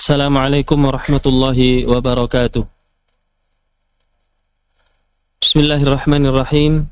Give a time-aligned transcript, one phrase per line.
[0.00, 2.64] Assalamualaikum warahmatullahi wabarakatuh.
[5.44, 6.88] Bismillahirrahmanirrahim.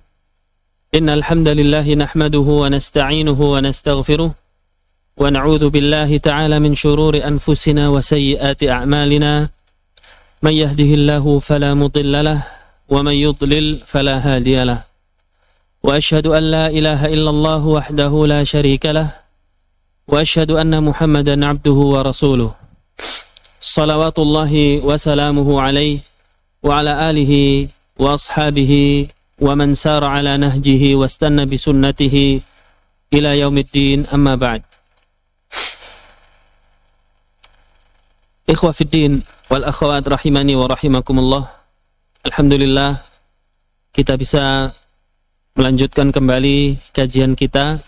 [0.93, 8.05] Innal hamdalillah nahmaduhu wa nasta'inuhu wa nastaghfiruh wa na'udzu billahi ta'ala min shururi anfusina wa
[8.05, 9.49] sayyiati a'malina.
[10.45, 12.45] Man yahdihillahu fala mudilla lah
[12.93, 14.85] wa man yudlil fala hadiya lah.
[15.81, 19.09] Wa ashhadu an la ilaha illallah wahdahu la sharika lah
[20.05, 20.21] wa
[20.85, 22.68] Muhammadan 'abduhu wa rasuluh
[23.59, 25.49] salawatullahi الله وسلامه
[26.59, 29.07] wa ala alihi wa ashabihi
[29.39, 32.43] wa man نهجه ala nahjihi wa stanna bi sunnatihi
[33.15, 34.63] ila yaumiddin amma ba'd.
[38.49, 39.13] والأخوات fiddin
[39.51, 41.45] wal akhwat rahimani wa rahimakumullah.
[43.89, 44.71] Kita bisa
[45.55, 47.83] melanjutkan kembali kajian kita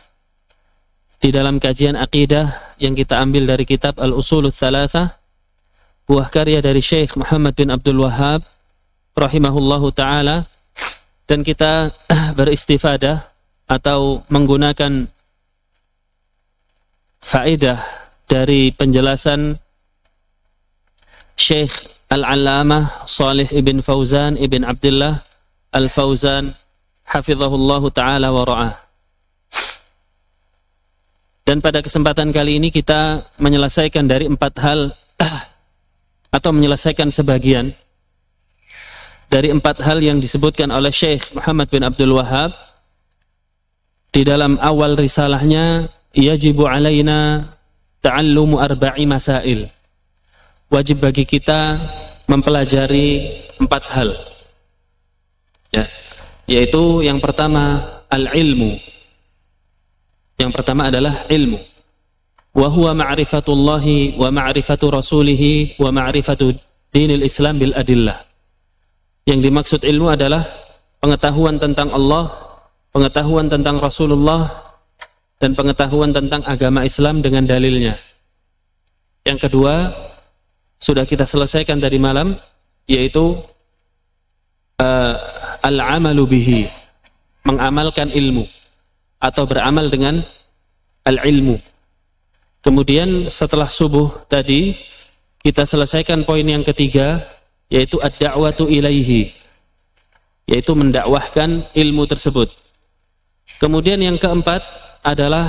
[1.20, 5.20] di dalam kajian akidah yang kita ambil dari kitab Al-Usulul Thalathah
[6.08, 8.40] buah karya dari Syekh Muhammad bin Abdul Wahab
[9.12, 10.48] rahimahullahu taala
[11.28, 11.92] dan kita
[12.40, 13.30] beristifadah
[13.68, 15.06] atau menggunakan
[17.20, 17.78] faedah
[18.24, 19.60] dari penjelasan
[21.36, 25.22] Syekh Al-Allamah Salih ibn Fauzan ibn Abdullah
[25.70, 26.58] Al-Fauzan
[27.06, 28.89] hafizahullahu taala wa ra'ah.
[31.50, 34.94] Dan pada kesempatan kali ini kita menyelesaikan dari empat hal
[36.38, 37.74] atau menyelesaikan sebagian.
[39.26, 42.54] Dari empat hal yang disebutkan oleh Syekh Muhammad bin Abdul Wahab
[44.14, 47.50] di dalam awal risalahnya yajibu alaina
[47.98, 49.66] ta'allumu arba'i masail.
[50.70, 51.82] Wajib bagi kita
[52.30, 53.26] mempelajari
[53.58, 54.14] empat hal.
[55.74, 55.90] Ya
[56.46, 58.78] yaitu yang pertama al-ilmu
[60.40, 61.60] yang pertama adalah ilmu
[62.56, 66.56] wa huwa ma'rifatullahi wa ma'rifatu rasulih wa ma'rifatu
[66.88, 68.24] dinil Islam bil adillah.
[69.28, 70.42] Yang dimaksud ilmu adalah
[70.98, 72.32] pengetahuan tentang Allah,
[72.90, 74.48] pengetahuan tentang Rasulullah
[75.38, 77.94] dan pengetahuan tentang agama Islam dengan dalilnya.
[79.22, 79.92] Yang kedua,
[80.80, 82.34] sudah kita selesaikan tadi malam
[82.88, 83.36] yaitu
[84.80, 85.14] uh,
[85.62, 86.60] al-amalu bihi,
[87.44, 88.48] mengamalkan ilmu
[89.20, 90.24] atau beramal dengan
[91.04, 91.60] al-ilmu
[92.60, 94.76] Kemudian setelah subuh tadi
[95.40, 97.24] kita selesaikan poin yang ketiga
[97.72, 99.32] yaitu ad-da'watu ilaihi
[100.44, 102.52] yaitu mendakwahkan ilmu tersebut.
[103.56, 104.60] Kemudian yang keempat
[105.00, 105.48] adalah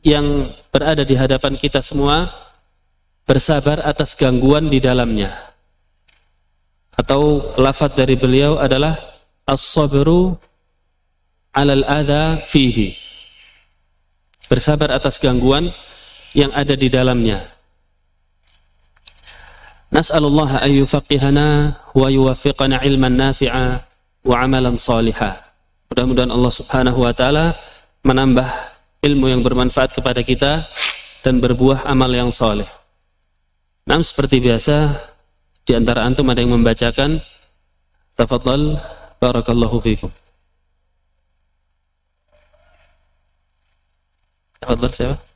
[0.00, 2.32] yang berada di hadapan kita semua
[3.28, 5.28] bersabar atas gangguan di dalamnya.
[6.96, 8.96] Atau lafaz dari beliau adalah
[9.44, 10.40] as-sabru
[11.54, 12.98] 'alal adha fihi.
[14.50, 15.72] Bersabar atas gangguan
[16.36, 17.48] yang ada di dalamnya.
[19.94, 21.46] Nas'alullah an yufaqqihana
[21.94, 23.86] wa yuwaffiqana ilman nafi'a
[24.26, 25.38] wa amalan salihah.
[25.94, 27.54] Mudah-mudahan Allah Subhanahu wa taala
[28.02, 28.44] menambah
[29.06, 30.66] ilmu yang bermanfaat kepada kita
[31.22, 32.66] dan berbuah amal yang soleh.
[33.86, 34.90] Nam seperti biasa
[35.62, 37.22] di antara antum ada yang membacakan
[38.18, 38.80] tafadhal
[39.22, 40.10] barakallahu fikum.
[44.64, 45.33] Tafadhal siapa?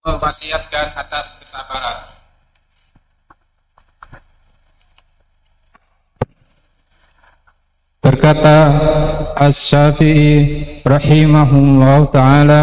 [0.00, 2.08] Mewasiatkan atas kesabaran.
[8.00, 8.58] Berkata
[9.36, 12.60] As-Syafi'i rahimahullah ta'ala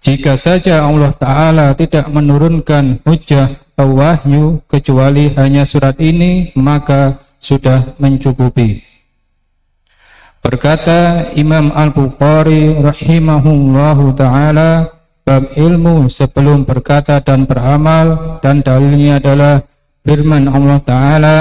[0.00, 7.92] Jika saja Allah Ta'ala tidak menurunkan hujah atau wahyu kecuali hanya surat ini maka sudah
[8.00, 8.80] mencukupi.
[10.40, 14.97] Berkata Imam Al-Bukhari rahimahullahu ta'ala
[15.28, 19.60] bab ilmu sebelum berkata dan beramal dan dalilnya adalah
[20.00, 21.38] firman Allah Ta'ala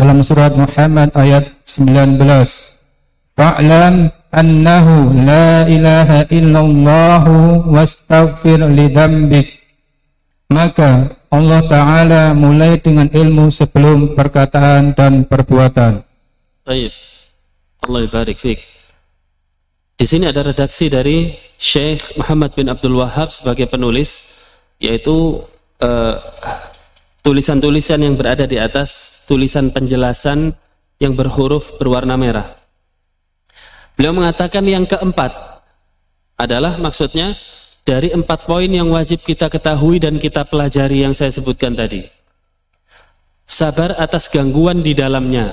[0.00, 2.24] dalam surat Muhammad ayat 19
[3.36, 7.24] Fa'lam annahu la ilaha illallah
[7.68, 9.60] wastaghfir lidambik
[10.48, 16.00] maka Allah Ta'ala mulai dengan ilmu sebelum perkataan dan perbuatan.
[16.64, 16.96] Baik.
[17.84, 18.73] Allah barik fiqh
[19.94, 24.34] di sini ada redaksi dari Syekh Muhammad bin Abdul Wahab sebagai penulis
[24.82, 25.38] yaitu
[25.78, 26.14] uh,
[27.22, 30.52] tulisan-tulisan yang berada di atas tulisan penjelasan
[30.98, 32.58] yang berhuruf berwarna merah.
[33.94, 35.30] Beliau mengatakan yang keempat
[36.34, 37.38] adalah maksudnya
[37.86, 42.02] dari empat poin yang wajib kita ketahui dan kita pelajari yang saya sebutkan tadi.
[43.46, 45.52] Sabar atas gangguan di dalamnya,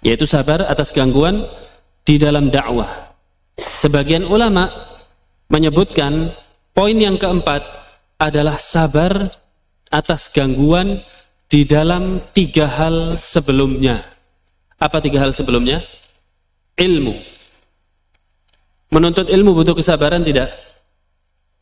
[0.00, 1.44] yaitu sabar atas gangguan
[2.02, 3.14] di dalam dakwah.
[3.56, 4.68] Sebagian ulama
[5.52, 6.32] menyebutkan
[6.72, 7.62] poin yang keempat
[8.16, 9.28] adalah sabar
[9.92, 11.02] atas gangguan
[11.52, 14.00] di dalam tiga hal sebelumnya.
[14.80, 15.84] Apa tiga hal sebelumnya?
[16.80, 17.14] Ilmu.
[18.92, 20.48] Menuntut ilmu butuh kesabaran tidak?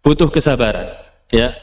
[0.00, 0.86] Butuh kesabaran.
[1.30, 1.54] Ya,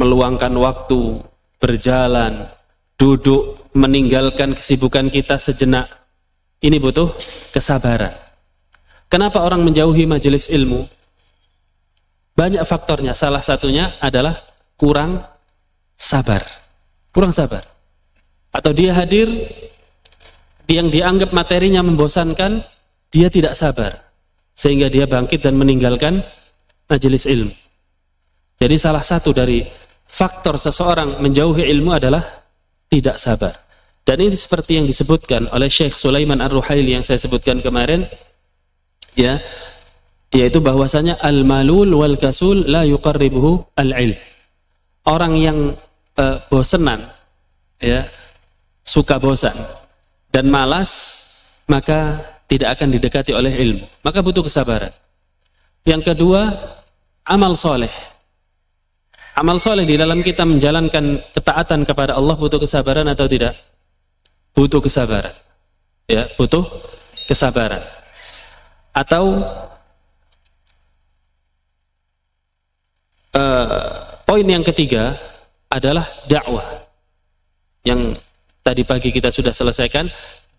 [0.00, 1.20] meluangkan waktu,
[1.60, 2.48] berjalan,
[2.96, 5.88] duduk, meninggalkan kesibukan kita sejenak.
[6.64, 7.12] Ini butuh
[7.52, 8.23] kesabaran.
[9.14, 10.90] Kenapa orang menjauhi majelis ilmu?
[12.34, 13.14] Banyak faktornya.
[13.14, 14.42] Salah satunya adalah
[14.74, 15.22] kurang
[15.94, 16.42] sabar.
[17.14, 17.62] Kurang sabar.
[18.50, 19.30] Atau dia hadir
[20.66, 22.58] yang dianggap materinya membosankan,
[23.14, 24.02] dia tidak sabar.
[24.50, 26.18] Sehingga dia bangkit dan meninggalkan
[26.90, 27.54] majelis ilmu.
[28.58, 29.62] Jadi salah satu dari
[30.10, 32.42] faktor seseorang menjauhi ilmu adalah
[32.90, 33.54] tidak sabar.
[34.02, 38.10] Dan ini seperti yang disebutkan oleh Syekh Sulaiman Ar-Ruhaili yang saya sebutkan kemarin,
[39.18, 39.38] ya,
[40.34, 44.18] yaitu bahwasanya al-malul wal kasul la yuqarribuhu al-ilm.
[45.06, 45.78] Orang yang
[46.18, 47.06] uh, bosenan
[47.78, 48.02] ya
[48.82, 49.54] suka bosan
[50.34, 51.22] dan malas
[51.70, 52.18] maka
[52.50, 53.86] tidak akan didekati oleh ilmu.
[54.04, 54.92] Maka butuh kesabaran.
[55.86, 56.50] Yang kedua
[57.24, 57.92] amal soleh.
[59.34, 63.56] Amal soleh di dalam kita menjalankan ketaatan kepada Allah butuh kesabaran atau tidak?
[64.54, 65.34] Butuh kesabaran.
[66.04, 66.68] Ya butuh
[67.24, 67.80] kesabaran
[68.94, 69.42] atau
[73.34, 75.14] uh, Poin yang ketiga
[75.68, 76.64] adalah dakwah.
[77.84, 78.16] Yang
[78.64, 80.08] tadi pagi kita sudah selesaikan,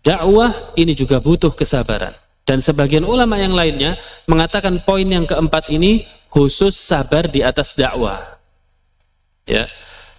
[0.06, 2.14] dakwah ini juga butuh kesabaran.
[2.46, 3.98] Dan sebagian ulama yang lainnya
[4.30, 8.38] mengatakan poin yang keempat ini khusus sabar di atas dakwah.
[9.50, 9.66] Ya.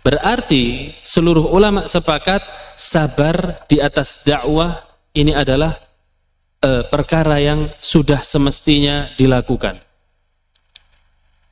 [0.04, 2.44] Berarti seluruh ulama sepakat
[2.76, 4.84] sabar di atas dakwah
[5.16, 5.80] ini adalah
[6.62, 9.80] e, perkara yang sudah semestinya dilakukan.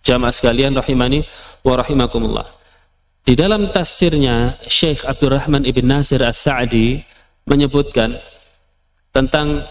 [0.06, 1.26] Jamaah sekalian rahimani
[1.66, 2.46] wa rahimakumullah.
[3.26, 7.02] Di dalam tafsirnya Syekh Abdurrahman Ibn Nasir As-Sa'di
[7.50, 8.22] menyebutkan
[9.10, 9.66] tentang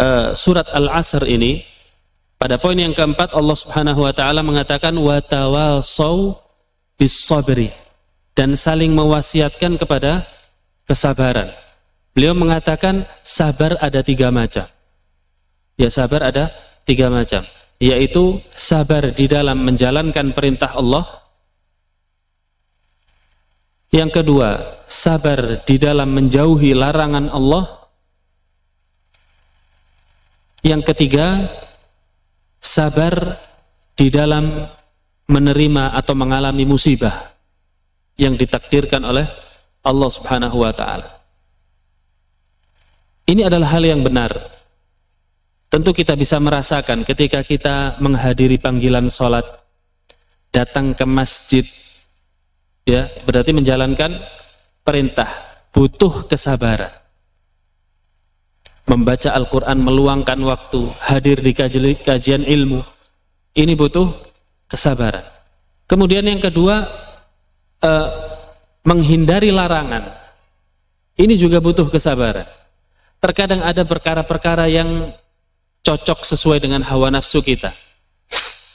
[0.00, 1.60] uh, surat Al-Asr ini
[2.40, 6.40] pada poin yang keempat Allah Subhanahu wa taala mengatakan wa tawasau
[6.96, 7.68] bis sabri
[8.32, 10.24] dan saling mewasiatkan kepada
[10.88, 11.52] kesabaran.
[12.12, 14.66] Beliau mengatakan sabar ada tiga macam.
[15.78, 16.50] Ya sabar ada
[16.84, 17.46] tiga macam
[17.80, 21.08] yaitu sabar di dalam menjalankan perintah Allah.
[23.90, 24.48] Yang kedua,
[24.86, 27.64] sabar di dalam menjauhi larangan Allah.
[30.60, 31.48] Yang ketiga,
[32.60, 33.40] sabar
[33.96, 34.68] di dalam
[35.26, 37.32] menerima atau mengalami musibah
[38.20, 39.24] yang ditakdirkan oleh
[39.80, 41.19] Allah Subhanahu wa taala.
[43.30, 44.34] Ini adalah hal yang benar
[45.70, 49.46] Tentu kita bisa merasakan ketika kita menghadiri panggilan sholat,
[50.50, 51.62] datang ke masjid,
[52.82, 54.18] ya berarti menjalankan
[54.82, 55.30] perintah,
[55.70, 56.90] butuh kesabaran.
[58.82, 62.82] Membaca Al-Quran, meluangkan waktu, hadir di kajian ilmu,
[63.54, 64.10] ini butuh
[64.66, 65.22] kesabaran.
[65.86, 66.82] Kemudian yang kedua,
[67.78, 68.08] eh,
[68.82, 70.18] menghindari larangan.
[71.14, 72.59] Ini juga butuh kesabaran.
[73.20, 75.12] Terkadang ada perkara-perkara yang
[75.84, 77.76] cocok sesuai dengan hawa nafsu kita.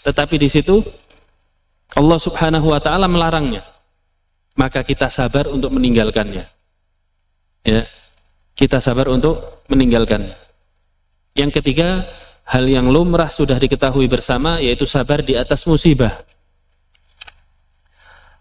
[0.05, 0.85] Tetapi di situ
[1.97, 3.65] Allah Subhanahu wa taala melarangnya.
[4.55, 6.45] Maka kita sabar untuk meninggalkannya.
[7.65, 7.81] Ya.
[8.55, 10.37] Kita sabar untuk meninggalkannya.
[11.35, 12.07] Yang ketiga,
[12.47, 16.23] hal yang lumrah sudah diketahui bersama yaitu sabar di atas musibah.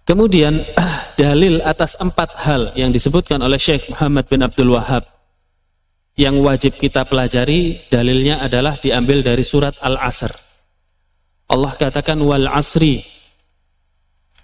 [0.04, 0.62] Kemudian
[1.20, 5.13] dalil atas empat hal yang disebutkan oleh Syekh Muhammad bin Abdul Wahab
[6.14, 10.30] yang wajib kita pelajari dalilnya adalah diambil dari surat Al-Asr.
[11.50, 13.02] Allah katakan wal asri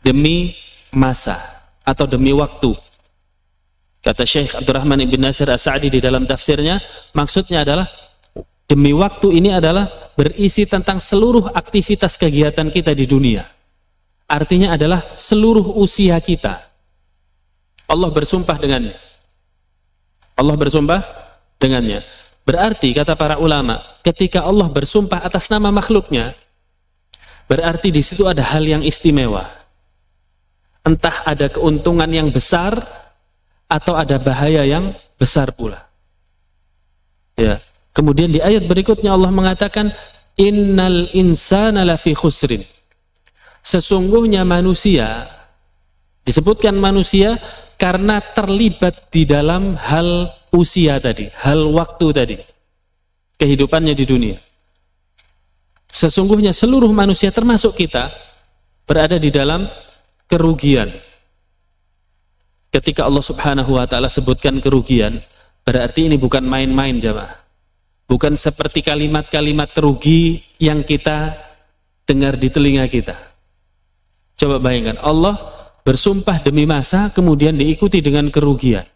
[0.02, 0.54] demi
[0.90, 1.58] masa.
[1.80, 2.70] atau demi waktu.
[3.98, 6.78] Kata Syekh Abdurrahman Ibn Nasir As-Sa'di di dalam tafsirnya,
[7.18, 7.88] maksudnya adalah
[8.70, 13.42] demi waktu ini adalah berisi tentang seluruh aktivitas kegiatan kita di dunia.
[14.30, 16.62] Artinya adalah seluruh usia kita.
[17.90, 18.94] Allah bersumpah dengannya.
[20.38, 21.19] Allah bersumpah
[21.60, 22.00] dengannya.
[22.42, 26.32] Berarti kata para ulama, ketika Allah bersumpah atas nama makhluknya,
[27.46, 29.44] berarti di situ ada hal yang istimewa.
[30.80, 32.80] Entah ada keuntungan yang besar
[33.68, 35.84] atau ada bahaya yang besar pula.
[37.36, 37.60] Ya.
[37.92, 39.92] Kemudian di ayat berikutnya Allah mengatakan
[40.40, 42.64] innal insana lafi khusrin.
[43.60, 45.28] Sesungguhnya manusia
[46.24, 47.36] disebutkan manusia
[47.76, 52.36] karena terlibat di dalam hal usia tadi, hal waktu tadi,
[53.38, 54.38] kehidupannya di dunia.
[55.90, 58.14] Sesungguhnya seluruh manusia termasuk kita
[58.86, 59.66] berada di dalam
[60.30, 60.90] kerugian.
[62.70, 65.18] Ketika Allah Subhanahu wa taala sebutkan kerugian,
[65.66, 67.42] berarti ini bukan main-main jamaah.
[68.06, 71.34] Bukan seperti kalimat-kalimat rugi yang kita
[72.06, 73.14] dengar di telinga kita.
[74.34, 75.38] Coba bayangkan, Allah
[75.82, 78.86] bersumpah demi masa kemudian diikuti dengan kerugian.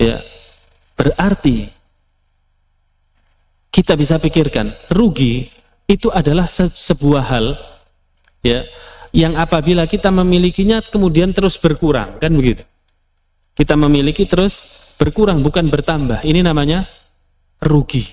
[0.00, 0.24] Ya.
[0.96, 1.68] Berarti
[3.68, 5.46] kita bisa pikirkan, rugi
[5.84, 7.46] itu adalah se sebuah hal
[8.40, 8.64] ya
[9.12, 12.64] yang apabila kita memilikinya kemudian terus berkurang, kan begitu.
[13.52, 16.24] Kita memiliki terus berkurang bukan bertambah.
[16.24, 16.88] Ini namanya
[17.60, 18.06] rugi.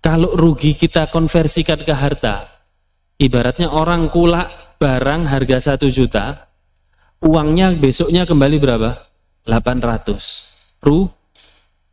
[0.00, 2.48] Kalau rugi kita konversikan ke harta,
[3.20, 6.48] ibaratnya orang kulak barang harga satu juta,
[7.20, 8.90] uangnya besoknya kembali berapa?
[9.44, 10.49] 800
[10.84, 11.08] ru,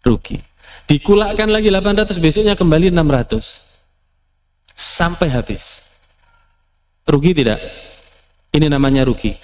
[0.04, 0.40] rugi.
[0.88, 3.84] Dikulakkan lagi 800, besoknya kembali 600.
[4.72, 5.96] Sampai habis.
[7.08, 7.60] Rugi tidak?
[8.56, 9.36] Ini namanya rugi.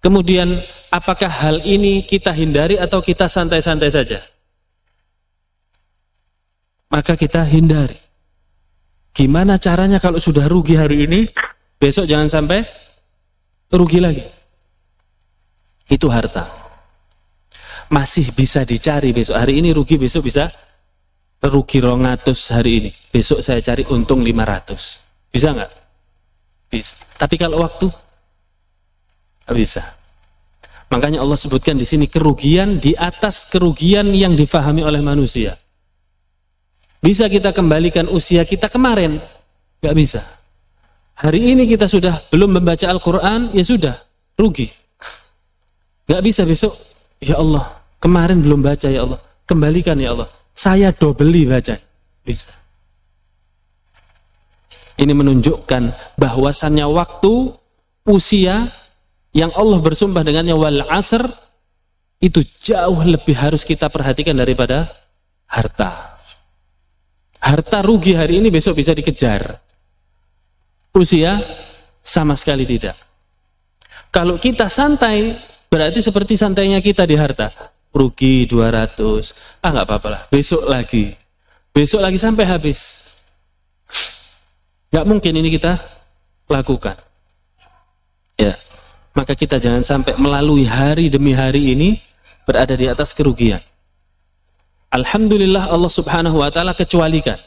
[0.00, 0.56] Kemudian,
[0.88, 4.20] apakah hal ini kita hindari atau kita santai-santai saja?
[6.88, 7.98] Maka kita hindari.
[9.12, 11.28] Gimana caranya kalau sudah rugi hari ini,
[11.80, 12.64] besok jangan sampai
[13.72, 14.24] rugi lagi.
[15.88, 16.65] Itu harta
[17.90, 19.36] masih bisa dicari besok.
[19.38, 20.50] Hari ini rugi besok bisa
[21.42, 22.90] rugi rongatus hari ini.
[23.12, 25.72] Besok saya cari untung 500 bisa nggak?
[26.72, 26.96] Bisa.
[27.20, 27.92] Tapi kalau waktu?
[29.52, 29.84] Bisa.
[30.88, 35.60] Makanya Allah sebutkan di sini kerugian di atas kerugian yang difahami oleh manusia.
[37.04, 39.20] Bisa kita kembalikan usia kita kemarin?
[39.84, 40.22] Nggak bisa.
[41.20, 43.94] Hari ini kita sudah belum membaca Al-Quran ya sudah
[44.40, 44.72] rugi.
[46.08, 46.72] Nggak bisa besok
[47.20, 49.20] Ya Allah, kemarin belum baca ya Allah.
[49.48, 50.28] Kembalikan ya Allah.
[50.52, 51.76] Saya dobeli baca.
[52.26, 52.52] Bisa.
[54.96, 57.52] Ini menunjukkan bahwasannya waktu,
[58.08, 58.72] usia
[59.36, 61.28] yang Allah bersumpah dengannya wal asr
[62.24, 64.88] itu jauh lebih harus kita perhatikan daripada
[65.52, 66.16] harta.
[67.36, 69.60] Harta rugi hari ini besok bisa dikejar.
[70.96, 71.36] Usia
[72.00, 72.96] sama sekali tidak.
[74.08, 77.50] Kalau kita santai Berarti seperti santainya kita di harta.
[77.90, 79.64] Rugi 200.
[79.64, 80.22] Ah nggak apa-apa lah.
[80.28, 81.16] Besok lagi.
[81.72, 82.80] Besok lagi sampai habis.
[84.92, 85.76] Nggak mungkin ini kita
[86.48, 86.96] lakukan.
[88.36, 88.54] Ya.
[89.16, 91.96] Maka kita jangan sampai melalui hari demi hari ini
[92.44, 93.64] berada di atas kerugian.
[94.92, 97.40] Alhamdulillah Allah subhanahu wa ta'ala kecualikan.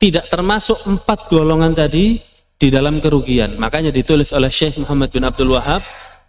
[0.00, 2.18] Tidak termasuk empat golongan tadi
[2.60, 3.56] di dalam kerugian.
[3.56, 5.80] Makanya ditulis oleh Syekh Muhammad bin Abdul Wahab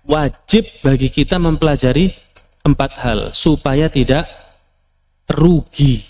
[0.06, 2.10] wajib bagi kita mempelajari
[2.62, 4.30] empat hal supaya tidak
[5.30, 6.06] rugi.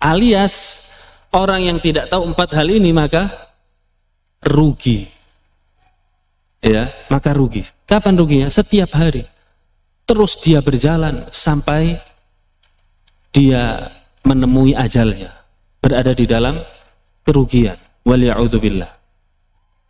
[0.00, 0.86] Alias
[1.32, 3.28] orang yang tidak tahu empat hal ini maka
[4.44, 5.08] rugi.
[6.64, 7.62] Ya, maka rugi.
[7.86, 8.48] Kapan ruginya?
[8.50, 9.22] Setiap hari.
[10.06, 11.98] Terus dia berjalan sampai
[13.30, 13.90] dia
[14.26, 15.30] menemui ajalnya,
[15.78, 16.58] berada di dalam
[17.22, 17.78] kerugian.
[18.06, 18.90] Waliya'udzubillah.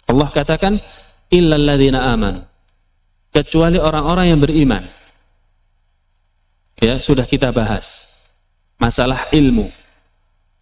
[0.08, 0.80] Allah katakan
[1.28, 2.40] illal ladzina amanu
[3.36, 4.84] kecuali orang-orang yang beriman.
[6.80, 8.16] Ya, sudah kita bahas
[8.80, 9.68] masalah ilmu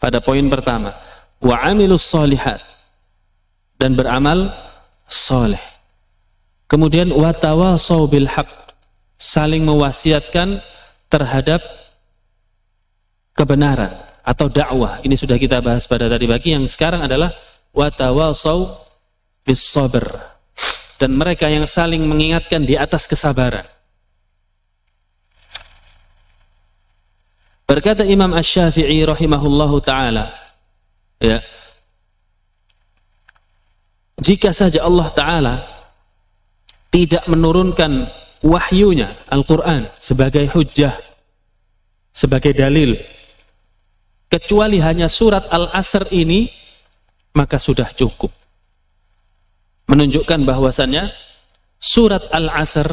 [0.03, 0.91] pada poin pertama.
[1.39, 2.59] Wa amilus solihat
[3.79, 4.51] dan beramal
[5.07, 5.61] soleh.
[6.67, 8.51] Kemudian watawasau bil haq
[9.15, 10.59] saling mewasiatkan
[11.07, 11.63] terhadap
[13.39, 13.95] kebenaran
[14.27, 14.99] atau dakwah.
[15.07, 17.31] Ini sudah kita bahas pada tadi pagi yang sekarang adalah
[17.71, 18.67] watawasau
[19.45, 20.34] bis sabr
[21.05, 23.69] dan mereka yang saling mengingatkan di atas kesabaran.
[27.69, 30.33] Berkata Imam Ash-Syafi'i rahimahullahu taala,
[31.21, 31.45] ya.
[34.17, 35.55] Jika saja Allah taala
[36.89, 38.09] tidak menurunkan
[38.41, 40.97] wahyunya Al-Quran sebagai hujjah
[42.17, 42.97] sebagai dalil
[44.33, 46.49] kecuali hanya surat Al-Asr ini
[47.37, 48.44] maka sudah cukup
[49.89, 51.13] menunjukkan bahwasannya
[51.81, 52.89] surat Al-Asr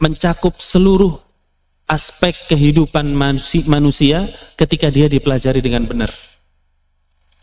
[0.00, 1.20] mencakup seluruh
[1.84, 3.12] aspek kehidupan
[3.68, 6.10] manusia ketika dia dipelajari dengan benar.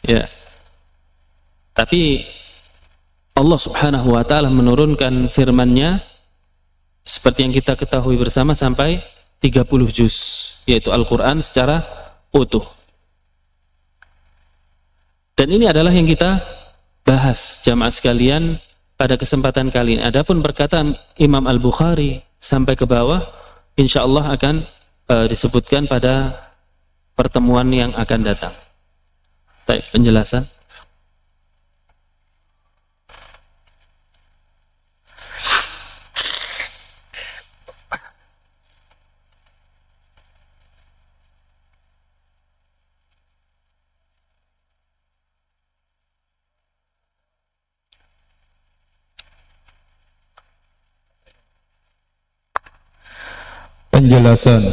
[0.01, 0.25] Ya.
[1.77, 2.25] Tapi
[3.37, 6.01] Allah Subhanahu wa taala menurunkan firman-Nya
[7.05, 9.01] seperti yang kita ketahui bersama sampai
[9.41, 10.15] 30 juz
[10.65, 11.85] yaitu Al-Qur'an secara
[12.33, 12.65] utuh.
[15.37, 16.41] Dan ini adalah yang kita
[17.01, 18.61] bahas jamaah sekalian
[19.01, 20.01] pada kesempatan kali ini.
[20.05, 23.25] Adapun perkataan Imam Al-Bukhari sampai ke bawah
[23.73, 24.61] insya Allah akan
[25.09, 26.37] uh, disebutkan pada
[27.17, 28.53] pertemuan yang akan datang.
[29.65, 30.45] Baik, penjelasan.
[54.31, 54.63] Penjelasan.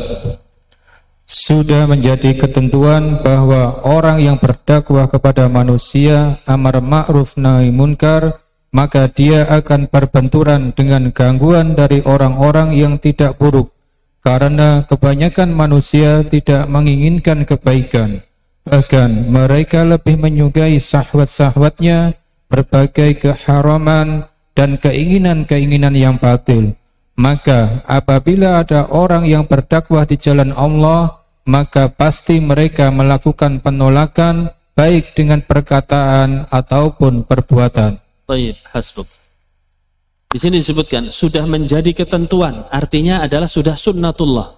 [1.26, 8.38] Sudah menjadi ketentuan bahwa orang yang berdakwah kepada manusia amar ma'ruf nahi munkar
[8.70, 13.74] maka dia akan berbenturan dengan gangguan dari orang-orang yang tidak buruk
[14.22, 18.22] karena kebanyakan manusia tidak menginginkan kebaikan.
[18.62, 22.14] Bahkan mereka lebih menyukai sahwat-sahwatnya
[22.46, 24.22] berbagai keharaman
[24.54, 26.78] dan keinginan-keinginan yang batil
[27.18, 31.18] maka apabila ada orang yang berdakwah di jalan Allah,
[31.50, 37.98] maka pasti mereka melakukan penolakan baik dengan perkataan ataupun perbuatan.
[38.30, 39.10] Baik, hasbuk.
[40.30, 44.54] Di sini disebutkan sudah menjadi ketentuan, artinya adalah sudah sunnatullah.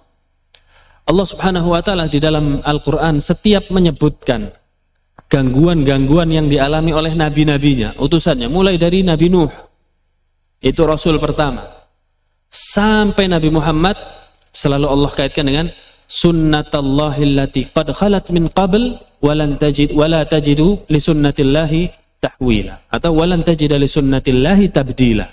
[1.09, 4.53] Allah Subhanahu wa taala di dalam Al-Qur'an setiap menyebutkan
[5.31, 9.49] gangguan-gangguan yang dialami oleh nabi-nabinya, utusannya mulai dari Nabi Nuh.
[10.61, 11.80] Itu rasul pertama
[12.51, 13.95] sampai Nabi Muhammad
[14.51, 15.71] selalu Allah kaitkan dengan
[16.11, 21.81] sunnatullahi allati qad khalat min qabl walan tajid wala tajidu li sunnatillahi
[22.19, 22.91] tahwila.
[22.91, 25.25] Atau walan tajida li sunnatillahi tabdila.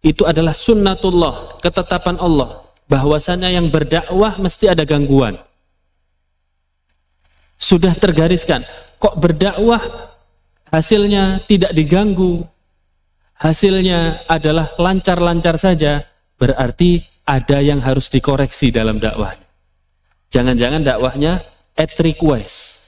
[0.00, 2.64] Itu adalah sunnatullah ketetapan Allah.
[2.88, 5.36] Bahwasanya yang berdakwah mesti ada gangguan.
[7.60, 8.64] Sudah tergariskan
[8.96, 9.82] kok berdakwah
[10.72, 12.48] hasilnya tidak diganggu
[13.38, 16.02] hasilnya adalah lancar-lancar saja,
[16.36, 19.46] berarti ada yang harus dikoreksi dalam dakwahnya.
[20.28, 21.40] Jangan-jangan dakwahnya
[21.78, 22.86] at request.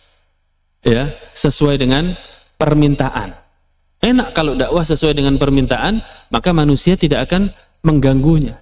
[0.81, 2.17] Ya, sesuai dengan
[2.57, 3.37] permintaan.
[4.01, 6.01] Enak kalau dakwah sesuai dengan permintaan,
[6.33, 7.53] maka manusia tidak akan
[7.85, 8.57] mengganggunya.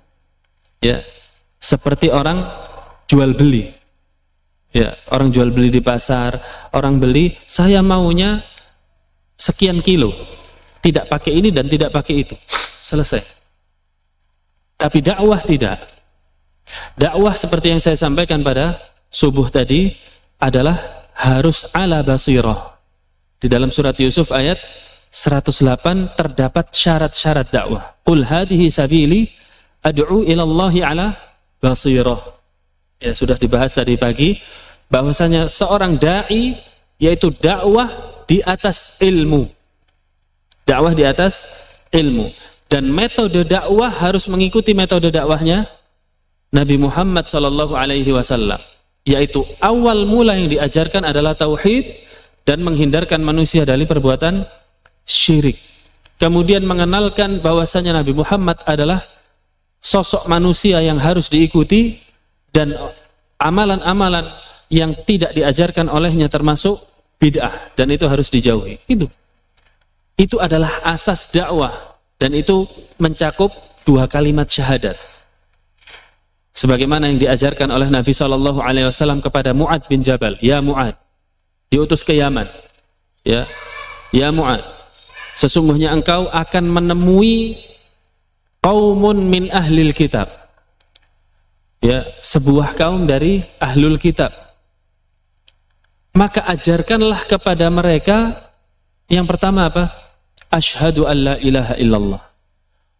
[0.82, 1.02] Ya.
[1.58, 2.42] Seperti orang
[3.06, 3.70] jual beli.
[4.74, 6.38] Ya, orang jual beli di pasar,
[6.74, 8.42] orang beli, saya maunya
[9.38, 10.37] sekian kilo
[10.88, 12.36] tidak pakai ini dan tidak pakai itu.
[12.82, 13.20] Selesai.
[14.78, 15.76] Tapi dakwah tidak.
[16.94, 18.78] Dakwah seperti yang saya sampaikan pada
[19.12, 19.92] subuh tadi
[20.38, 22.78] adalah harus ala basirah.
[23.38, 24.58] Di dalam surat Yusuf ayat
[25.10, 27.98] 108 terdapat syarat-syarat dakwah.
[28.06, 29.26] Qul hadhihi sabili
[29.82, 31.06] ad'u ila Allah ala
[31.58, 32.20] basirah.
[33.02, 34.38] Ya sudah dibahas tadi pagi
[34.90, 36.58] bahwasanya seorang dai
[36.98, 37.88] yaitu dakwah
[38.26, 39.57] di atas ilmu
[40.68, 41.48] dakwah di atas
[41.88, 42.28] ilmu.
[42.68, 45.64] Dan metode dakwah harus mengikuti metode dakwahnya
[46.52, 48.60] Nabi Muhammad sallallahu alaihi wasallam.
[49.08, 51.96] Yaitu awal mula yang diajarkan adalah tauhid
[52.44, 54.44] dan menghindarkan manusia dari perbuatan
[55.08, 55.56] syirik.
[56.20, 59.00] Kemudian mengenalkan bahwasanya Nabi Muhammad adalah
[59.80, 61.96] sosok manusia yang harus diikuti
[62.52, 62.76] dan
[63.40, 64.28] amalan-amalan
[64.68, 66.84] yang tidak diajarkan olehnya termasuk
[67.16, 67.72] bid'ah.
[67.72, 68.76] Dan itu harus dijauhi.
[68.84, 69.08] Itu
[70.18, 71.70] itu adalah asas dakwah
[72.18, 72.66] dan itu
[72.98, 73.54] mencakup
[73.86, 74.98] dua kalimat syahadat.
[76.50, 80.98] Sebagaimana yang diajarkan oleh Nabi Shallallahu Alaihi Wasallam kepada Muad bin Jabal, ya Muad,
[81.70, 82.50] diutus ke Yaman,
[83.22, 83.46] ya,
[84.10, 84.66] ya Muad,
[85.38, 87.62] sesungguhnya engkau akan menemui
[88.58, 90.26] kaumun min ahlil kitab,
[91.78, 94.34] ya, sebuah kaum dari ahlul kitab.
[96.18, 98.34] Maka ajarkanlah kepada mereka
[99.06, 100.07] yang pertama apa?
[100.48, 102.22] Ashhadu an la ilaha illallah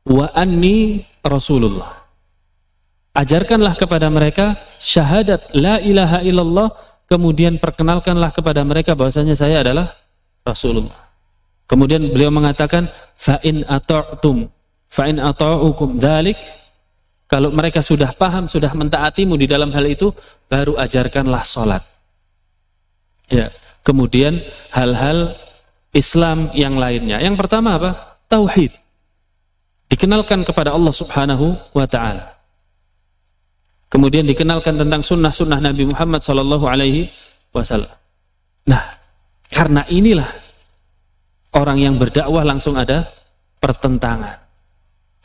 [0.09, 1.97] wa anni rasulullah.
[3.17, 6.69] Ajarkanlah kepada mereka syahadat la ilaha illallah
[7.09, 9.97] kemudian perkenalkanlah kepada mereka bahwasanya saya adalah
[10.45, 11.09] Rasulullah.
[11.69, 14.49] Kemudian beliau mengatakan fa in ata'tum
[14.89, 16.39] fa in ata'ukum dzalik
[17.29, 20.09] kalau mereka sudah paham, sudah mentaatimu di dalam hal itu,
[20.49, 21.85] baru ajarkanlah sholat.
[23.29, 23.53] Ya,
[23.85, 24.41] kemudian
[24.73, 25.37] hal-hal
[25.95, 27.21] Islam yang lainnya.
[27.21, 28.21] Yang pertama apa?
[28.29, 28.73] Tauhid.
[29.89, 32.37] Dikenalkan kepada Allah Subhanahu wa taala.
[33.89, 37.09] Kemudian dikenalkan tentang sunnah-sunnah Nabi Muhammad Sallallahu Alaihi
[37.57, 37.89] Wasallam.
[38.69, 38.85] Nah,
[39.49, 40.29] karena inilah
[41.57, 43.09] orang yang berdakwah langsung ada
[43.59, 44.37] pertentangan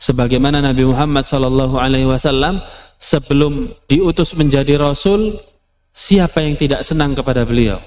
[0.00, 2.58] sebagaimana Nabi Muhammad sallallahu alaihi wasallam
[2.98, 5.38] sebelum diutus menjadi rasul
[5.94, 7.78] siapa yang tidak senang kepada beliau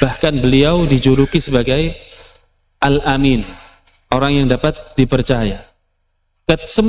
[0.00, 1.92] bahkan beliau dijuluki sebagai
[2.80, 3.44] al-amin
[4.14, 5.66] orang yang dapat dipercaya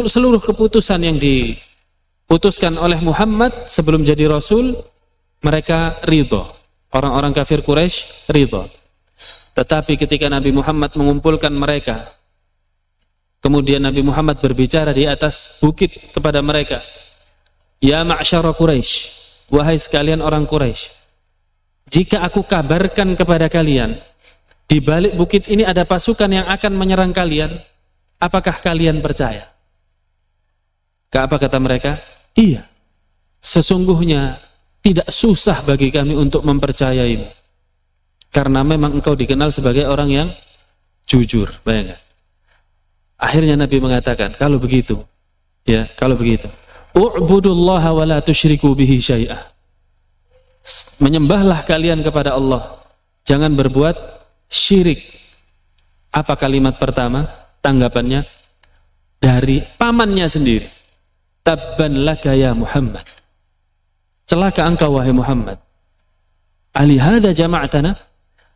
[0.07, 4.75] seluruh keputusan yang diputuskan oleh Muhammad sebelum jadi rasul
[5.43, 6.47] mereka ridho
[6.93, 8.69] orang-orang kafir Quraisy ridho
[9.53, 12.13] tetapi ketika Nabi Muhammad mengumpulkan mereka
[13.43, 16.79] Kemudian Nabi Muhammad berbicara di atas bukit kepada mereka.
[17.83, 19.11] Ya ma'asyara Quraisy,
[19.51, 21.02] wahai sekalian orang Quraisy.
[21.89, 23.99] Jika aku kabarkan kepada kalian,
[24.65, 27.53] di balik bukit ini ada pasukan yang akan menyerang kalian,
[28.17, 29.45] apakah kalian percaya?
[31.13, 32.01] Ke apa kata mereka?
[32.33, 32.65] Iya.
[33.37, 34.41] Sesungguhnya
[34.81, 37.29] tidak susah bagi kami untuk mempercayaimu.
[38.33, 40.29] Karena memang engkau dikenal sebagai orang yang
[41.05, 41.53] jujur.
[41.61, 42.01] Bayangkan.
[43.21, 44.97] Akhirnya Nabi mengatakan, kalau begitu,
[45.69, 46.49] ya, kalau begitu,
[46.97, 49.52] u'budullaha wa la tusyriku bihi syai'ah.
[51.03, 52.79] Menyembahlah kalian kepada Allah.
[53.27, 53.95] Jangan berbuat
[54.47, 55.03] syirik.
[56.13, 57.27] Apa kalimat pertama?
[57.59, 58.23] Tanggapannya
[59.19, 60.67] dari pamannya sendiri.
[61.43, 63.03] Tabban laka ya Muhammad.
[64.23, 65.59] Celaka engkau wahai Muhammad.
[66.71, 67.95] Alihada jama'atana?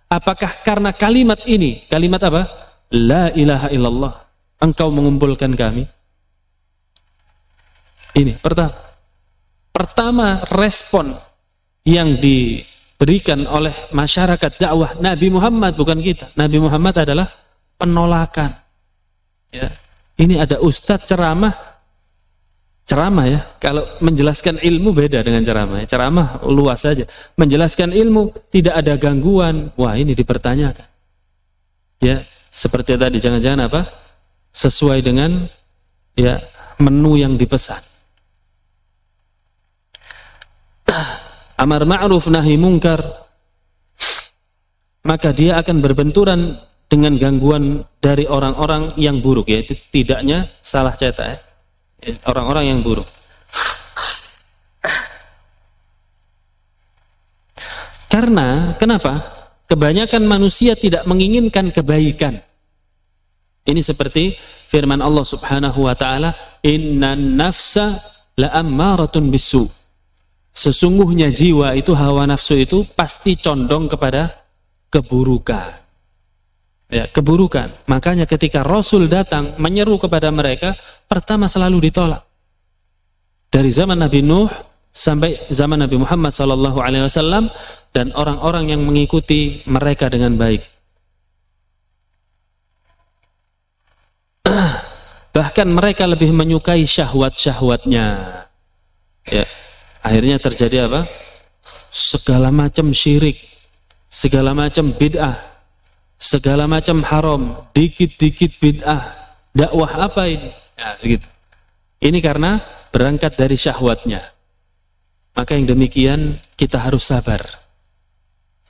[0.07, 2.47] Apakah karena kalimat ini, kalimat apa?
[2.95, 4.13] La ilaha illallah
[4.63, 5.83] engkau mengumpulkan kami?
[8.15, 8.73] Ini pertama.
[9.75, 11.13] Pertama respon
[11.87, 16.35] yang diberikan oleh masyarakat dakwah Nabi Muhammad bukan kita.
[16.35, 17.31] Nabi Muhammad adalah
[17.79, 18.51] penolakan.
[19.55, 19.71] Ya.
[20.19, 21.55] Ini ada ustadz ceramah
[22.87, 23.39] ceramah ya.
[23.63, 25.83] Kalau menjelaskan ilmu beda dengan ceramah.
[25.83, 27.03] Ceramah luas saja.
[27.35, 29.71] Menjelaskan ilmu tidak ada gangguan.
[29.75, 30.87] Wah, ini dipertanyakan.
[32.03, 33.81] Ya, seperti tadi jangan-jangan apa?
[34.57, 35.45] sesuai dengan
[36.17, 36.41] ya
[36.81, 37.77] menu yang dipesan.
[41.57, 43.01] Amar ma'ruf nahi mungkar
[45.07, 51.39] maka dia akan berbenturan dengan gangguan dari orang-orang yang buruk yaitu tidaknya salah cetak
[52.03, 52.13] ya.
[52.27, 53.07] orang-orang yang buruk.
[58.07, 59.35] Karena kenapa?
[59.67, 62.39] Kebanyakan manusia tidak menginginkan kebaikan.
[63.67, 64.31] Ini seperti
[64.71, 66.31] firman Allah Subhanahu wa taala,
[66.63, 67.99] "Innan nafsa
[68.39, 69.76] la'ammaratun bisu."
[70.57, 74.41] Sesungguhnya jiwa itu hawa nafsu itu pasti condong kepada
[74.89, 75.85] keburukan.
[76.89, 77.69] Ya, keburukan.
[77.85, 80.73] Makanya ketika Rasul datang menyeru kepada mereka,
[81.05, 82.25] pertama selalu ditolak.
[83.53, 84.49] Dari zaman Nabi Nuh
[84.89, 87.53] sampai zaman Nabi Muhammad sallallahu alaihi wasallam
[87.93, 90.65] dan orang-orang yang mengikuti mereka dengan baik.
[95.37, 98.05] bahkan mereka lebih menyukai syahwat-syahwatnya
[99.29, 99.45] ya
[100.07, 101.03] akhirnya terjadi apa?
[101.91, 103.35] Segala macam syirik
[104.07, 105.35] segala macam bid'ah
[106.15, 109.03] segala macam haram dikit-dikit bid'ah.
[109.51, 110.49] Dakwah apa ini?
[110.79, 111.27] Ya, begitu.
[111.99, 112.61] Ini karena
[112.93, 114.21] berangkat dari syahwatnya.
[115.35, 117.41] Maka yang demikian kita harus sabar.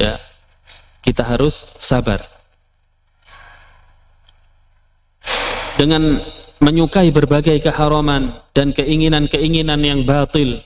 [0.02, 0.20] Ya
[1.08, 2.20] kita harus sabar.
[5.80, 6.20] Dengan
[6.60, 10.60] menyukai berbagai keharaman dan keinginan-keinginan yang batil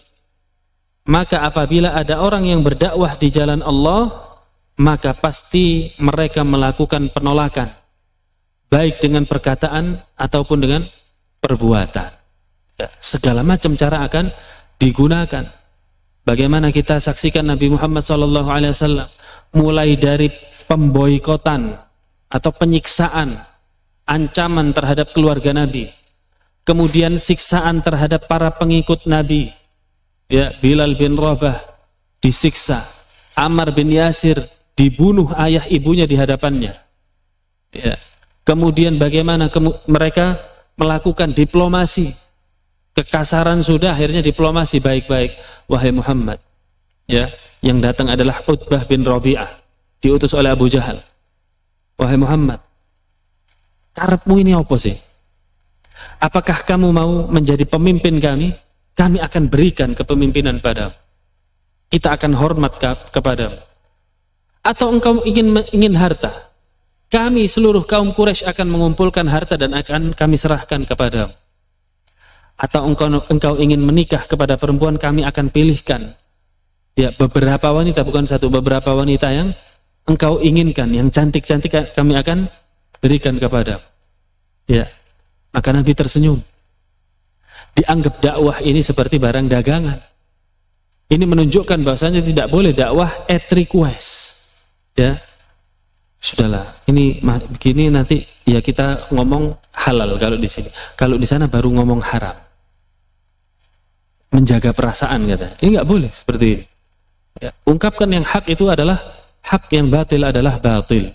[1.10, 4.32] maka apabila ada orang yang berdakwah di jalan Allah
[4.82, 7.70] maka pasti mereka melakukan penolakan.
[8.72, 10.82] Baik dengan perkataan ataupun dengan
[11.44, 12.10] perbuatan.
[12.80, 14.32] Ya, segala macam cara akan
[14.80, 15.46] digunakan.
[16.24, 19.06] Bagaimana kita saksikan Nabi Muhammad SAW
[19.52, 20.32] mulai dari
[20.66, 21.76] pemboikotan
[22.32, 23.36] atau penyiksaan
[24.08, 25.92] ancaman terhadap keluarga Nabi,
[26.64, 29.52] kemudian siksaan terhadap para pengikut Nabi,
[30.32, 31.60] ya Bilal bin Rabah
[32.24, 32.80] disiksa,
[33.36, 34.40] Ammar bin Yasir
[34.80, 36.74] dibunuh ayah ibunya di hadapannya,
[37.76, 37.96] ya.
[38.42, 40.40] Kemudian bagaimana kemu mereka
[40.80, 42.10] melakukan diplomasi,
[42.96, 45.36] kekasaran sudah akhirnya diplomasi baik-baik,
[45.70, 46.40] wahai Muhammad,
[47.06, 47.30] ya
[47.62, 49.62] yang datang adalah Utbah bin Rabi'ah
[50.02, 50.98] diutus oleh Abu Jahal.
[52.02, 52.58] Wahai Muhammad,
[53.94, 54.98] karepmu ini apa sih?
[56.22, 58.54] apakah kamu mau menjadi pemimpin kami?
[59.02, 60.94] Kami akan berikan kepemimpinan padamu.
[61.90, 62.78] Kita akan hormat
[63.10, 63.58] kepadamu.
[64.62, 66.54] Atau engkau ingin ingin harta?
[67.10, 71.34] Kami seluruh kaum Quraisy akan mengumpulkan harta dan akan kami serahkan kepadamu.
[72.62, 76.14] Atau engkau engkau ingin menikah kepada perempuan kami akan pilihkan
[76.96, 79.50] ya beberapa wanita bukan satu beberapa wanita yang
[80.08, 82.52] engkau inginkan yang cantik-cantik kami akan
[83.00, 83.80] berikan kepada
[84.68, 84.86] ya
[85.56, 86.40] maka Nabi tersenyum
[87.76, 90.00] dianggap dakwah ini seperti barang dagangan.
[91.12, 94.40] Ini menunjukkan bahwasanya tidak boleh dakwah at request.
[94.96, 95.20] Ya.
[96.22, 100.70] Sudahlah ini begini nanti ya kita ngomong halal kalau di sini.
[100.94, 102.38] Kalau di sana baru ngomong haram.
[104.32, 105.60] Menjaga perasaan kata.
[105.60, 106.66] Ini nggak boleh seperti ini.
[107.42, 109.02] Ya, ungkapkan yang hak itu adalah
[109.44, 111.12] hak yang batil adalah batil.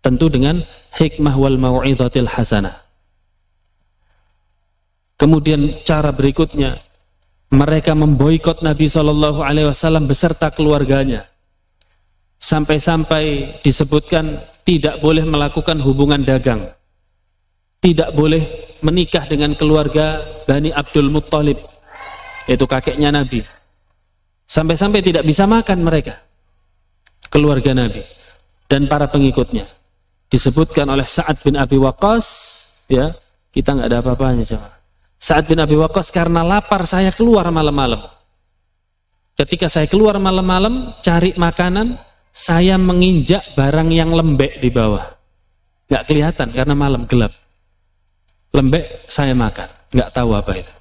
[0.00, 0.62] Tentu dengan
[0.96, 2.85] hikmah wal mau'izatil hasanah
[5.16, 6.80] kemudian cara berikutnya
[7.52, 11.26] mereka memboikot Nabi Shallallahu Alaihi Wasallam beserta keluarganya.
[12.36, 16.68] Sampai-sampai disebutkan tidak boleh melakukan hubungan dagang.
[17.80, 18.42] Tidak boleh
[18.82, 21.56] menikah dengan keluarga Bani Abdul Muttalib
[22.50, 23.42] yaitu kakeknya Nabi.
[24.46, 26.22] Sampai-sampai tidak bisa makan mereka
[27.30, 28.02] keluarga Nabi
[28.68, 29.64] dan para pengikutnya.
[30.26, 32.26] Disebutkan oleh Sa'ad bin Abi Waqqas
[32.90, 33.14] ya
[33.54, 34.75] kita nggak ada apa-apanya coba
[35.16, 38.16] Sa'ad bin Abi Waqqas karena lapar saya keluar malam-malam
[39.36, 42.00] ketika saya keluar malam-malam cari makanan
[42.32, 45.04] saya menginjak barang yang lembek di bawah.
[45.86, 47.32] Nggak kelihatan karena malam gelap.
[48.52, 50.72] Lembek saya makan, nggak tahu apa itu.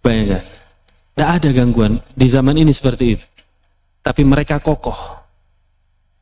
[0.00, 0.44] Bayangkan,
[1.16, 3.26] nggak ada gangguan di zaman ini seperti itu.
[4.00, 4.96] Tapi mereka kokoh,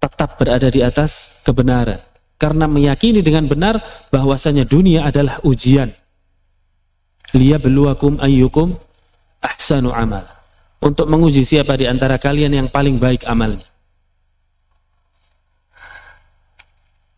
[0.02, 2.02] tetap berada di atas kebenaran.
[2.38, 3.82] Karena meyakini dengan benar
[4.14, 5.90] bahwasanya dunia adalah ujian.
[7.36, 8.72] Liya beluakum ayyukum
[9.44, 10.24] ahsanu amal
[10.80, 13.66] untuk menguji siapa di antara kalian yang paling baik amalnya.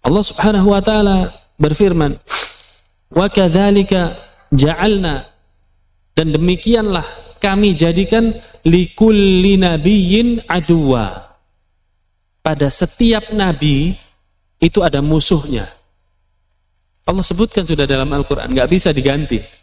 [0.01, 1.29] Allah Subhanahu wa taala
[1.61, 2.17] berfirman,
[3.13, 4.17] "Wa kadzalika
[4.51, 5.29] ja'alna"
[6.17, 7.05] dan demikianlah
[7.39, 8.33] kami jadikan
[8.65, 11.37] likulli nabiyyin aduwa.
[12.41, 13.93] Pada setiap nabi
[14.57, 15.69] itu ada musuhnya.
[17.05, 19.60] Allah sebutkan sudah dalam Al-Qur'an, nggak bisa diganti.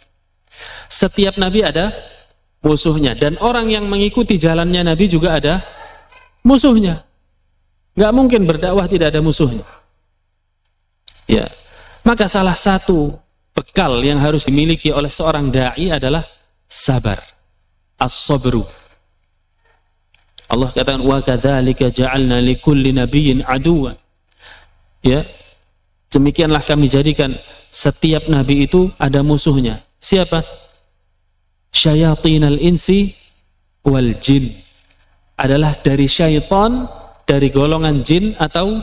[0.87, 1.91] Setiap nabi ada
[2.67, 3.13] musuhnya.
[3.13, 5.61] Dan orang yang mengikuti jalannya Nabi juga ada
[6.43, 7.05] musuhnya.
[7.97, 9.65] Nggak mungkin berdakwah tidak ada musuhnya.
[11.25, 11.49] Ya.
[12.05, 13.15] Maka salah satu
[13.51, 16.23] bekal yang harus dimiliki oleh seorang dai adalah
[16.69, 17.19] sabar.
[17.97, 18.61] As-sabru.
[20.47, 23.97] Allah katakan wa kadzalika ja'alna likulli nabiyyin aduwan
[25.01, 25.25] ya.
[26.07, 27.35] Demikianlah kami jadikan
[27.67, 30.41] setiap nabi itu ada musuhnya siapa?
[31.73, 33.13] Syayatinal insi
[33.85, 34.49] wal jin.
[35.37, 36.89] Adalah dari syaitan
[37.27, 38.81] dari golongan jin atau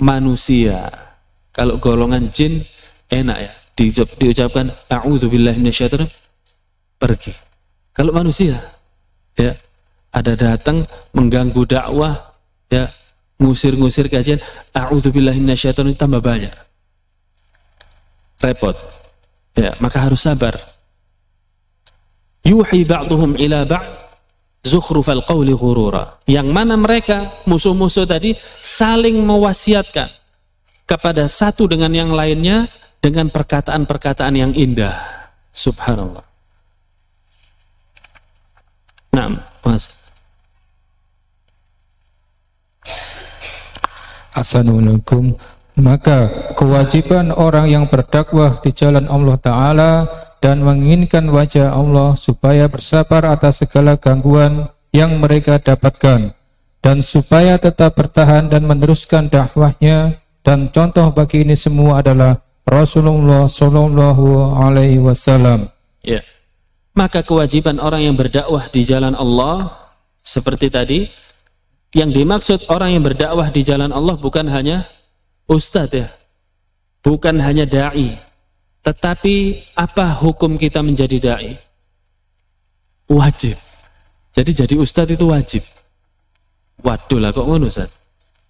[0.00, 0.88] manusia.
[1.52, 2.64] Kalau golongan jin
[3.12, 3.52] enak ya.
[3.74, 6.06] Diucap, diucapkan a'udzubillahi minasyaitonir
[6.94, 7.34] pergi.
[7.90, 8.54] Kalau manusia
[9.34, 9.58] ya
[10.14, 12.38] ada datang mengganggu dakwah
[12.70, 12.86] ya
[13.42, 14.38] ngusir-ngusir kajian
[14.70, 16.54] a'udzubillahi minasyaitonir tambah banyak.
[18.38, 18.93] Repot
[19.56, 19.72] ya.
[19.78, 20.54] Maka harus sabar.
[22.44, 24.04] Yuhi ba'duhum ila ba'd
[24.64, 26.20] zukhrufal qawli ghurura.
[26.28, 30.08] Yang mana mereka musuh-musuh tadi saling mewasiatkan
[30.84, 32.68] kepada satu dengan yang lainnya
[33.00, 34.96] dengan perkataan-perkataan yang indah.
[35.52, 36.24] Subhanallah.
[39.14, 39.28] Nah
[39.62, 40.04] mas.
[44.34, 45.38] Assalamualaikum
[45.74, 49.92] maka kewajiban orang yang berdakwah di jalan Allah Ta'ala
[50.38, 56.36] dan menginginkan wajah Allah supaya bersabar atas segala gangguan yang mereka dapatkan
[56.84, 64.60] dan supaya tetap bertahan dan meneruskan dakwahnya dan contoh bagi ini semua adalah Rasulullah Shallallahu
[64.60, 65.72] Alaihi Wasallam.
[66.04, 66.20] Ya,
[66.92, 69.72] maka kewajiban orang yang berdakwah di jalan Allah
[70.20, 71.08] seperti tadi,
[71.96, 74.84] yang dimaksud orang yang berdakwah di jalan Allah bukan hanya
[75.48, 76.06] ustadz ya,
[77.04, 78.16] bukan hanya dai,
[78.84, 81.52] tetapi apa hukum kita menjadi dai?
[83.08, 83.56] Wajib.
[84.34, 85.62] Jadi jadi ustadz itu wajib.
[86.84, 87.88] Waduh lah kok ngono Ustaz?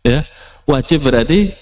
[0.03, 0.27] Ya,
[0.67, 1.55] wajib berarti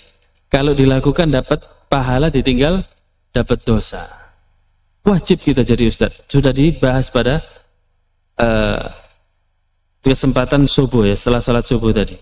[0.49, 1.61] kalau dilakukan dapat
[1.93, 2.81] pahala ditinggal
[3.29, 4.09] dapat dosa.
[5.05, 6.25] Wajib kita jadi ustadz.
[6.31, 7.43] Sudah dibahas pada
[8.41, 8.89] uh,
[10.01, 12.17] kesempatan subuh ya, setelah sholat subuh tadi.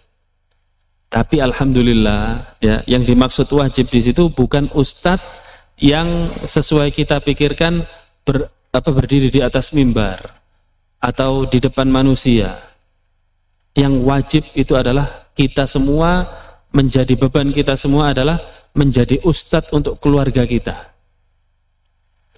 [1.10, 5.42] Tapi alhamdulillah ya, yang dimaksud wajib di situ bukan ustadz
[5.82, 7.82] yang sesuai kita pikirkan
[8.22, 10.22] ber, apa berdiri di atas mimbar
[11.02, 12.54] atau di depan manusia.
[13.74, 16.30] Yang wajib itu adalah kita semua
[16.70, 18.38] menjadi beban kita semua adalah
[18.78, 20.94] menjadi ustadz untuk keluarga kita.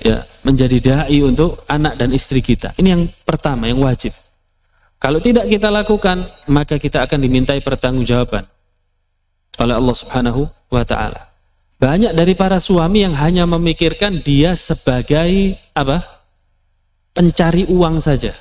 [0.00, 2.72] Ya, menjadi dai untuk anak dan istri kita.
[2.80, 4.16] Ini yang pertama, yang wajib.
[4.96, 8.51] Kalau tidak kita lakukan, maka kita akan dimintai pertanggungjawaban
[9.60, 11.28] oleh Allah Subhanahu wa taala.
[11.82, 16.22] Banyak dari para suami yang hanya memikirkan dia sebagai apa?
[17.12, 18.32] pencari uang saja.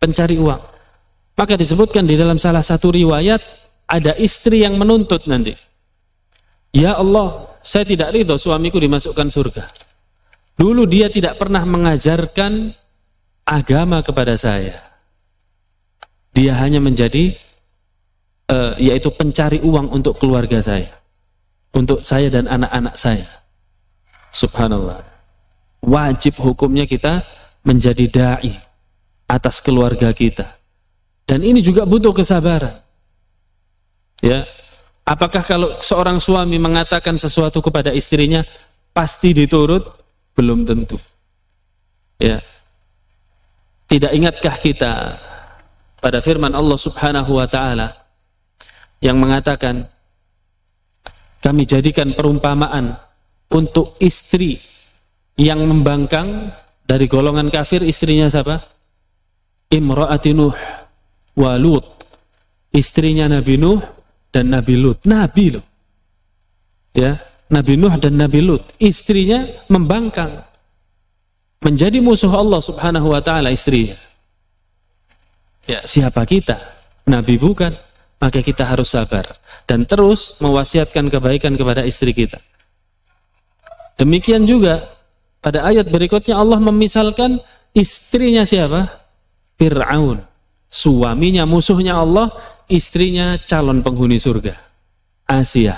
[0.00, 0.62] Pencari uang.
[1.36, 3.42] Maka disebutkan di dalam salah satu riwayat
[3.84, 5.52] ada istri yang menuntut nanti.
[6.72, 9.64] Ya Allah, saya tidak ridho suamiku dimasukkan surga.
[10.54, 12.72] Dulu dia tidak pernah mengajarkan
[13.44, 14.78] agama kepada saya.
[16.34, 17.34] Dia hanya menjadi
[18.50, 20.90] uh, yaitu pencari uang untuk keluarga saya.
[21.74, 23.26] Untuk saya dan anak-anak saya.
[24.30, 25.02] Subhanallah.
[25.84, 27.22] Wajib hukumnya kita
[27.66, 28.52] menjadi dai
[29.28, 30.58] atas keluarga kita.
[31.24, 32.78] Dan ini juga butuh kesabaran.
[34.20, 34.44] Ya.
[35.04, 38.40] Apakah kalau seorang suami mengatakan sesuatu kepada istrinya
[38.96, 39.84] pasti diturut?
[40.32, 40.96] Belum tentu.
[42.16, 42.40] Ya.
[43.84, 44.92] Tidak ingatkah kita
[46.00, 48.03] pada firman Allah Subhanahu wa taala
[49.04, 49.84] yang mengatakan
[51.44, 52.96] kami jadikan perumpamaan
[53.52, 54.56] untuk istri
[55.36, 56.48] yang membangkang
[56.88, 58.64] dari golongan kafir istrinya siapa?
[59.68, 60.56] Imra'ati Nuh
[61.36, 61.84] wa Lut.
[62.72, 63.84] Istrinya Nabi Nuh
[64.32, 65.04] dan Nabi Lut.
[65.04, 65.64] Nabi loh.
[66.96, 67.20] Ya,
[67.52, 68.64] Nabi Nuh dan Nabi Lut.
[68.80, 70.32] Istrinya membangkang
[71.60, 73.96] menjadi musuh Allah Subhanahu wa taala istrinya.
[75.68, 76.56] Ya, siapa kita?
[77.04, 77.72] Nabi bukan,
[78.24, 79.28] maka kita harus sabar
[79.68, 82.40] dan terus mewasiatkan kebaikan kepada istri kita.
[84.00, 84.96] Demikian juga
[85.44, 87.36] pada ayat berikutnya Allah memisalkan
[87.76, 88.88] istrinya siapa?
[89.60, 90.24] Fir'aun.
[90.72, 92.32] Suaminya musuhnya Allah,
[92.66, 94.56] istrinya calon penghuni surga.
[95.28, 95.76] Asia.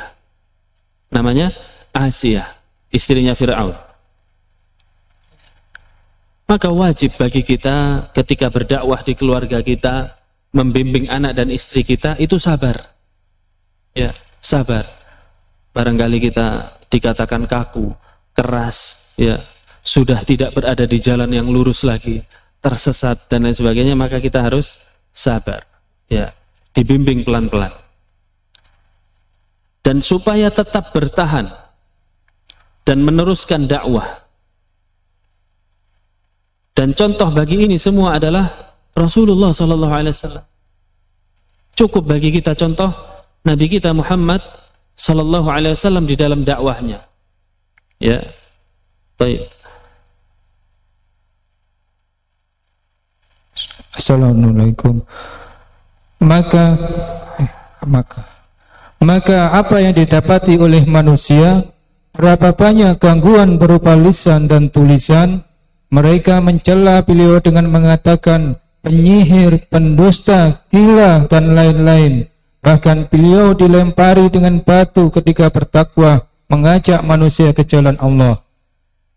[1.11, 1.51] Namanya
[1.91, 2.47] Asia,
[2.95, 3.75] istrinya Fir'aun.
[6.47, 10.16] Maka wajib bagi kita ketika berdakwah di keluarga kita,
[10.57, 12.81] membimbing anak dan istri kita itu sabar.
[13.93, 14.89] Ya, sabar.
[15.77, 17.93] Barangkali kita dikatakan kaku,
[18.33, 19.37] keras, ya,
[19.85, 22.25] sudah tidak berada di jalan yang lurus lagi,
[22.65, 24.81] tersesat dan lain sebagainya, maka kita harus
[25.13, 25.61] sabar.
[26.09, 26.33] Ya,
[26.73, 27.77] dibimbing pelan-pelan.
[29.85, 31.53] Dan supaya tetap bertahan
[32.89, 34.27] dan meneruskan dakwah
[36.77, 38.66] dan contoh bagi ini semua adalah
[38.97, 40.47] Rasulullah Sallallahu Alaihi Wasallam.
[41.77, 42.89] Cukup bagi kita contoh
[43.45, 44.41] Nabi kita Muhammad
[44.97, 47.05] Sallallahu Alaihi Wasallam di dalam dakwahnya.
[48.01, 48.25] Ya,
[49.21, 49.45] baik.
[53.93, 55.05] Assalamualaikum.
[56.21, 56.65] Maka,
[57.41, 57.51] eh,
[57.85, 58.21] maka,
[59.01, 61.65] maka apa yang didapati oleh manusia,
[62.17, 65.45] berapa banyak gangguan berupa lisan dan tulisan,
[65.93, 68.57] mereka mencela beliau dengan mengatakan
[68.87, 72.31] penyihir, pendusta, gila dan lain-lain.
[72.63, 78.47] Bahkan beliau dilempari dengan batu ketika bertakwa mengajak manusia ke jalan Allah.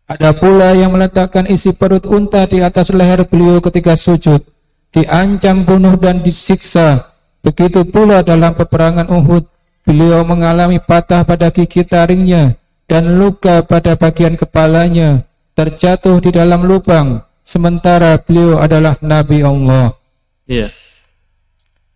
[0.09, 4.41] Ada pula yang meletakkan isi perut unta di atas leher beliau ketika sujud,
[4.89, 7.13] diancam bunuh dan disiksa.
[7.45, 9.45] Begitu pula dalam peperangan Uhud,
[9.85, 12.57] beliau mengalami patah pada gigi taringnya
[12.89, 19.97] dan luka pada bagian kepalanya terjatuh di dalam lubang sementara beliau adalah nabi Allah.
[20.45, 20.69] Ya.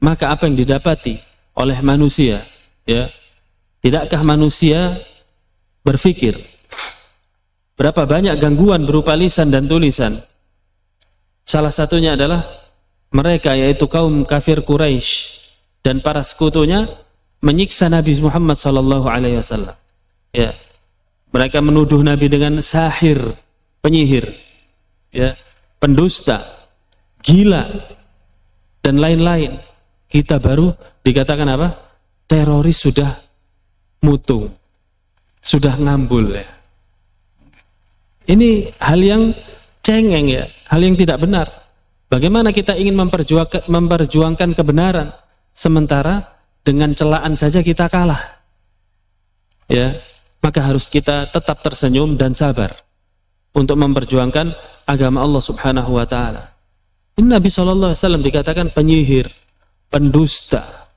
[0.01, 1.21] Maka apa yang didapati
[1.53, 2.41] oleh manusia,
[2.89, 3.13] ya?
[3.85, 4.97] Tidakkah manusia
[5.85, 6.39] berpikir
[7.77, 10.17] berapa banyak gangguan berupa lisan dan tulisan?
[11.45, 12.41] Salah satunya adalah
[13.13, 15.39] mereka yaitu kaum kafir Quraisy
[15.85, 16.87] dan para sekutunya
[17.43, 19.75] menyiksa Nabi Muhammad sallallahu alaihi wasallam.
[20.33, 20.55] Ya.
[21.33, 23.19] Mereka menuduh Nabi dengan sahir,
[23.81, 24.42] penyihir,
[25.13, 25.37] ya,
[25.77, 26.41] pendusta,
[27.21, 27.69] gila,
[28.81, 29.55] dan lain-lain.
[30.09, 30.73] Kita baru
[31.05, 31.67] dikatakan apa?
[32.27, 33.13] Teroris sudah
[34.03, 34.51] mutung,
[35.39, 36.49] sudah ngambul ya.
[38.23, 39.23] Ini hal yang
[39.83, 41.47] cengeng ya, hal yang tidak benar.
[42.07, 45.09] Bagaimana kita ingin memperjuangkan, memperjuangkan kebenaran
[45.51, 46.21] sementara
[46.61, 48.21] dengan celaan saja kita kalah.
[49.67, 49.97] Ya,
[50.39, 52.75] maka harus kita tetap tersenyum dan sabar
[53.55, 54.53] untuk memperjuangkan
[54.87, 56.53] agama Allah Subhanahu wa taala.
[57.19, 59.29] Nabi sallallahu alaihi wasallam dikatakan penyihir,
[59.93, 60.89] pendusta.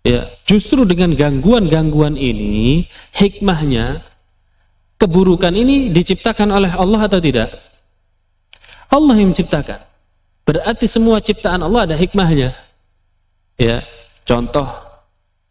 [0.00, 4.00] Ya, justru dengan gangguan-gangguan ini hikmahnya
[4.96, 7.52] keburukan ini diciptakan oleh Allah atau tidak?
[8.88, 9.80] Allah yang menciptakan.
[10.48, 12.56] Berarti semua ciptaan Allah ada hikmahnya.
[13.60, 13.84] Ya,
[14.24, 14.66] contoh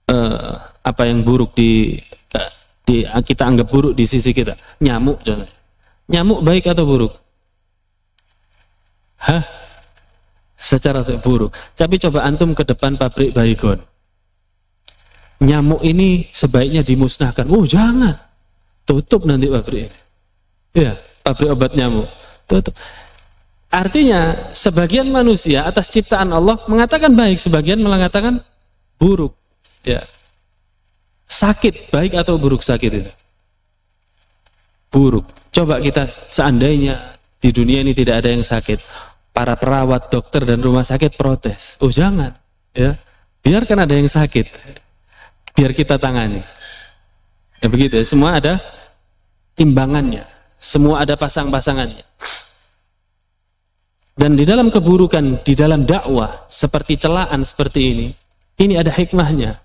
[0.10, 2.02] eh, apa yang buruk di,
[2.34, 2.50] eh,
[2.84, 5.50] di kita anggap buruk di sisi kita, nyamuk contoh.
[6.10, 7.14] Nyamuk baik atau buruk?
[9.20, 9.44] Hah?
[10.60, 11.56] Secara buruk.
[11.76, 13.80] Tapi coba antum ke depan pabrik baygon.
[15.40, 17.48] Nyamuk ini sebaiknya dimusnahkan.
[17.48, 18.16] Oh jangan.
[18.84, 20.00] Tutup nanti pabrik ini.
[20.76, 22.08] Ya, pabrik obat nyamuk.
[22.44, 22.76] Tutup.
[23.70, 28.42] Artinya, sebagian manusia atas ciptaan Allah mengatakan baik, sebagian mengatakan
[28.98, 29.38] buruk.
[29.86, 30.02] Ya.
[31.30, 33.12] Sakit, baik atau buruk sakit itu?
[34.90, 35.30] Buruk.
[35.54, 36.98] Coba kita seandainya
[37.38, 38.82] di dunia ini tidak ada yang sakit,
[39.40, 41.80] para perawat, dokter dan rumah sakit protes.
[41.80, 42.36] Oh jangan,
[42.76, 43.00] ya.
[43.40, 44.52] Biarkan ada yang sakit.
[45.56, 46.44] Biar kita tangani.
[47.64, 48.60] Ya begitu ya, semua ada
[49.56, 50.28] timbangannya.
[50.60, 52.04] Semua ada pasang-pasangannya.
[54.20, 58.08] Dan di dalam keburukan, di dalam dakwah, seperti celaan seperti ini,
[58.60, 59.56] ini ada hikmahnya,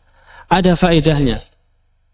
[0.55, 1.43] ada faedahnya.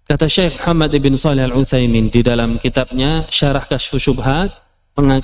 [0.08, 4.48] Kata Syekh Muhammad ibn Salih al-Uthaymin di dalam kitabnya Syarah Kashfu Syubhat,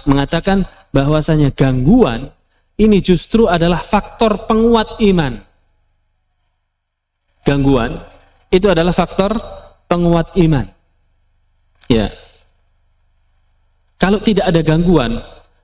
[0.04, 2.30] mengatakan bahwasanya gangguan
[2.76, 5.40] ini justru adalah faktor penguat iman.
[7.46, 7.96] Gangguan
[8.52, 9.32] itu adalah faktor
[9.88, 10.66] penguat iman.
[11.86, 12.10] Ya.
[13.96, 15.18] Kalau tidak ada gangguan,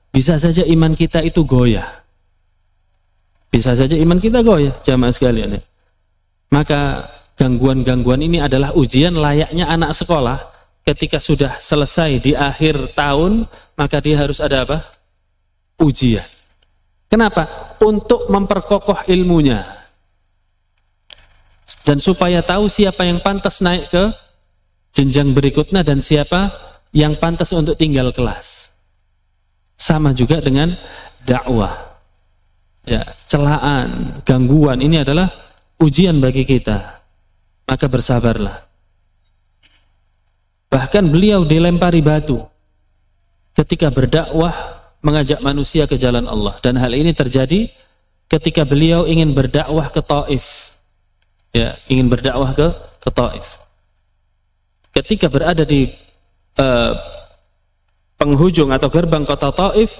[0.09, 1.85] bisa saja iman kita itu goyah.
[3.53, 5.61] Bisa saja iman kita goyah, jamaah sekalian ya.
[6.49, 10.37] Maka gangguan-gangguan ini adalah ujian layaknya anak sekolah
[10.85, 13.45] ketika sudah selesai di akhir tahun,
[13.77, 14.92] maka dia harus ada apa?
[15.81, 16.25] Ujian.
[17.09, 17.75] Kenapa?
[17.81, 19.61] Untuk memperkokoh ilmunya.
[21.85, 24.03] Dan supaya tahu siapa yang pantas naik ke
[24.93, 26.53] jenjang berikutnya dan siapa
[26.93, 28.73] yang pantas untuk tinggal kelas.
[29.77, 30.77] Sama juga dengan
[31.25, 31.97] dakwah.
[32.83, 33.01] Ya,
[33.31, 35.31] celaan, gangguan ini adalah
[35.79, 37.01] ujian bagi kita.
[37.63, 38.69] Maka bersabarlah.
[40.67, 42.41] Bahkan beliau dilempari batu
[43.53, 47.67] ketika berdakwah mengajak manusia ke jalan Allah dan hal ini terjadi
[48.31, 50.73] ketika beliau ingin berdakwah ke Taif.
[51.53, 52.67] Ya, ingin berdakwah ke
[53.03, 53.61] ke Taif.
[54.95, 55.91] Ketika berada di
[56.57, 56.93] uh,
[58.23, 59.99] penghujung atau gerbang kota Taif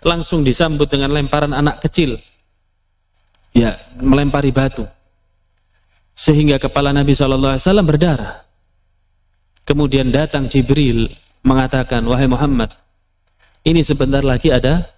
[0.00, 2.16] langsung disambut dengan lemparan anak kecil
[3.52, 4.86] ya melempari batu
[6.16, 8.48] sehingga kepala Nabi SAW berdarah
[9.68, 11.12] kemudian datang Jibril
[11.44, 12.72] mengatakan wahai Muhammad
[13.66, 14.88] ini sebentar lagi ada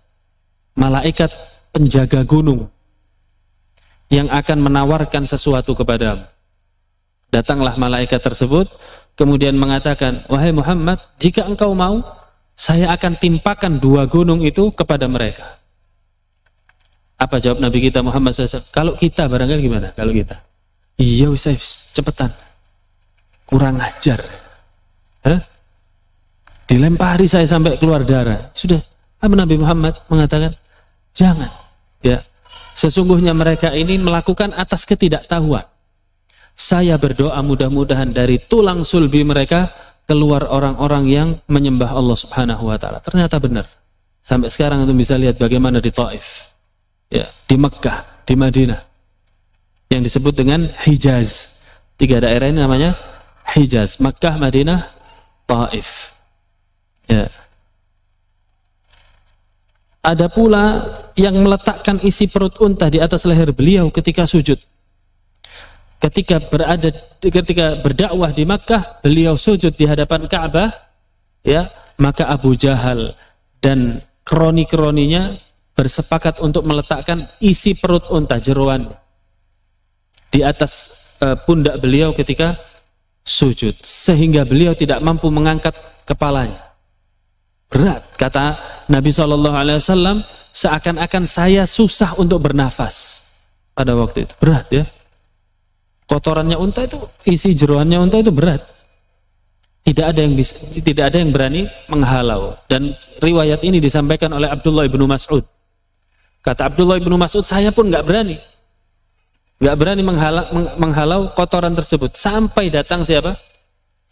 [0.79, 1.31] malaikat
[1.73, 2.69] penjaga gunung
[4.13, 6.25] yang akan menawarkan sesuatu kepadamu
[7.33, 8.69] datanglah malaikat tersebut
[9.17, 12.05] kemudian mengatakan wahai Muhammad jika engkau mau
[12.53, 15.59] saya akan timpakan dua gunung itu kepada mereka.
[17.17, 18.67] Apa jawab Nabi kita Muhammad SAW?
[18.75, 19.89] Kalau kita barangkali gimana?
[19.95, 20.43] Kalau kita?
[20.99, 21.59] Iya saya
[21.95, 22.31] cepetan.
[23.47, 24.19] Kurang ajar.
[25.23, 25.39] Hah?
[26.73, 28.49] Dilempari saya sampai keluar darah.
[28.57, 28.81] Sudah.
[29.21, 30.57] Nabi Muhammad mengatakan?
[31.13, 31.53] Jangan.
[32.01, 32.25] Ya.
[32.73, 35.69] Sesungguhnya mereka ini melakukan atas ketidaktahuan.
[36.57, 39.69] Saya berdoa mudah-mudahan dari tulang sulbi mereka
[40.09, 43.05] keluar orang-orang yang menyembah Allah Subhanahu wa taala.
[43.05, 43.69] Ternyata benar.
[44.25, 46.57] Sampai sekarang itu bisa lihat bagaimana di Taif.
[47.13, 48.81] Ya, di Mekkah, di Madinah.
[49.93, 51.61] Yang disebut dengan Hijaz.
[52.01, 52.97] Tiga daerah ini namanya
[53.53, 54.89] Hijaz, Mekkah, Madinah,
[55.45, 56.12] Taif.
[57.13, 57.29] Ya.
[60.03, 60.83] Ada pula
[61.15, 64.59] yang meletakkan isi perut unta di atas leher beliau ketika sujud.
[66.03, 66.91] Ketika berada
[67.23, 70.73] ketika berdakwah di Makkah beliau sujud di hadapan Ka'bah
[71.45, 71.71] ya.
[72.01, 73.15] Maka Abu Jahal
[73.63, 75.39] dan kroni-kroninya
[75.77, 78.91] bersepakat untuk meletakkan isi perut unta jeruan
[80.33, 82.59] di atas uh, pundak beliau ketika
[83.23, 83.77] sujud.
[83.87, 86.72] Sehingga beliau tidak mampu mengangkat kepalanya
[87.73, 88.61] berat kata
[88.93, 89.25] Nabi saw
[90.53, 93.25] seakan-akan saya susah untuk bernafas
[93.73, 94.35] pada waktu itu.
[94.37, 94.85] Berat ya.
[96.05, 98.61] Kotorannya unta itu isi jeruannya unta itu berat.
[99.83, 102.55] Tidak ada yang bisa tidak ada yang berani menghalau.
[102.69, 105.43] Dan riwayat ini disampaikan oleh Abdullah ibnu Mas'ud.
[106.45, 108.37] Kata Abdullah ibnu Mas'ud saya pun nggak berani.
[109.59, 110.45] Nggak berani menghalau,
[110.79, 112.15] menghalau kotoran tersebut.
[112.15, 113.35] Sampai datang siapa?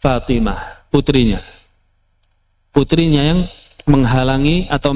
[0.01, 1.60] Fatimah putrinya
[2.71, 3.39] putrinya yang
[3.85, 4.91] menghalangi atau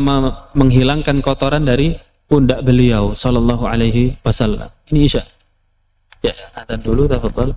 [0.55, 1.95] menghilangkan kotoran dari
[2.25, 5.23] pundak beliau sallallahu alaihi wasallam ini Isya
[6.25, 7.53] Ya, ada dulu, tafadhol.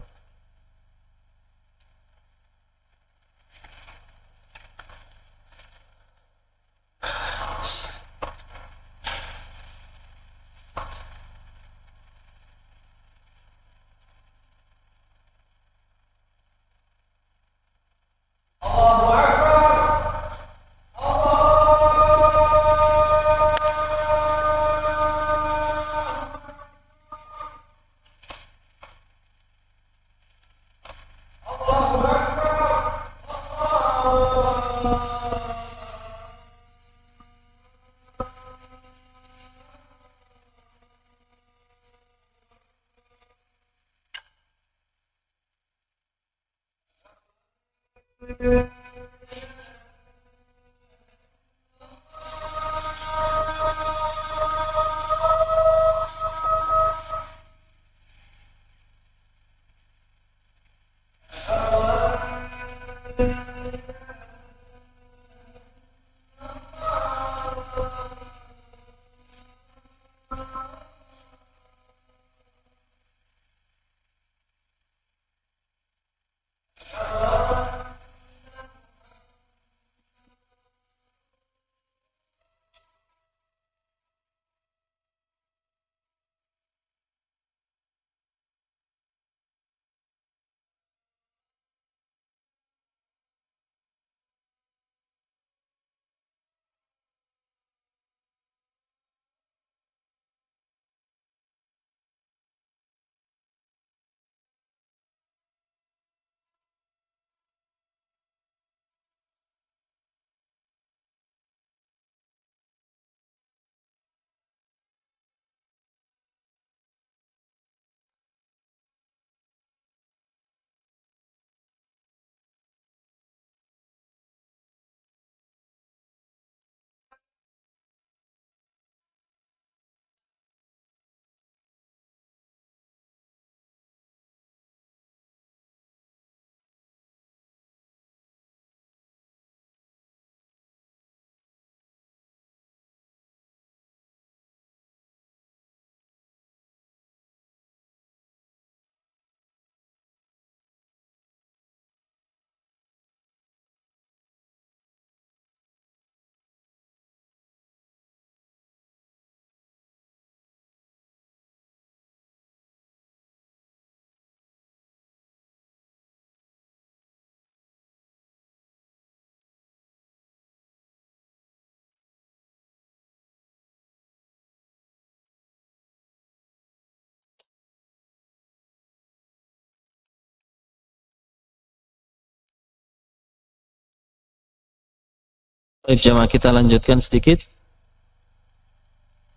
[185.88, 187.40] Baik jamaah kita lanjutkan sedikit.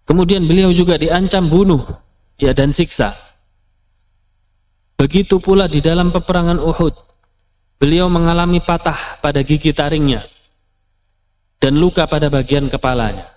[0.04, 1.80] Kemudian beliau juga diancam bunuh
[2.36, 3.16] ya dan siksa.
[4.99, 6.91] Begitu pula di dalam peperangan Uhud.
[7.80, 10.28] Beliau mengalami patah pada gigi taringnya
[11.56, 13.32] dan luka pada bagian kepalanya.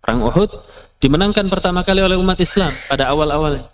[0.00, 0.48] Perang Uhud
[0.96, 3.68] dimenangkan pertama kali oleh umat Islam pada awal-awalnya.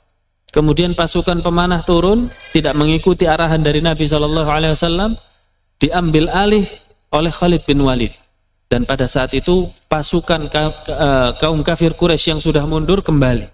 [0.51, 5.15] Kemudian pasukan pemanah turun tidak mengikuti arahan dari Nabi Shallallahu Alaihi Wasallam
[5.79, 6.67] diambil alih
[7.15, 8.22] oleh Khalid bin Walid
[8.73, 13.45] dan pada saat itu pasukan eh, kaum kafir Quraisy yang sudah mundur kembali.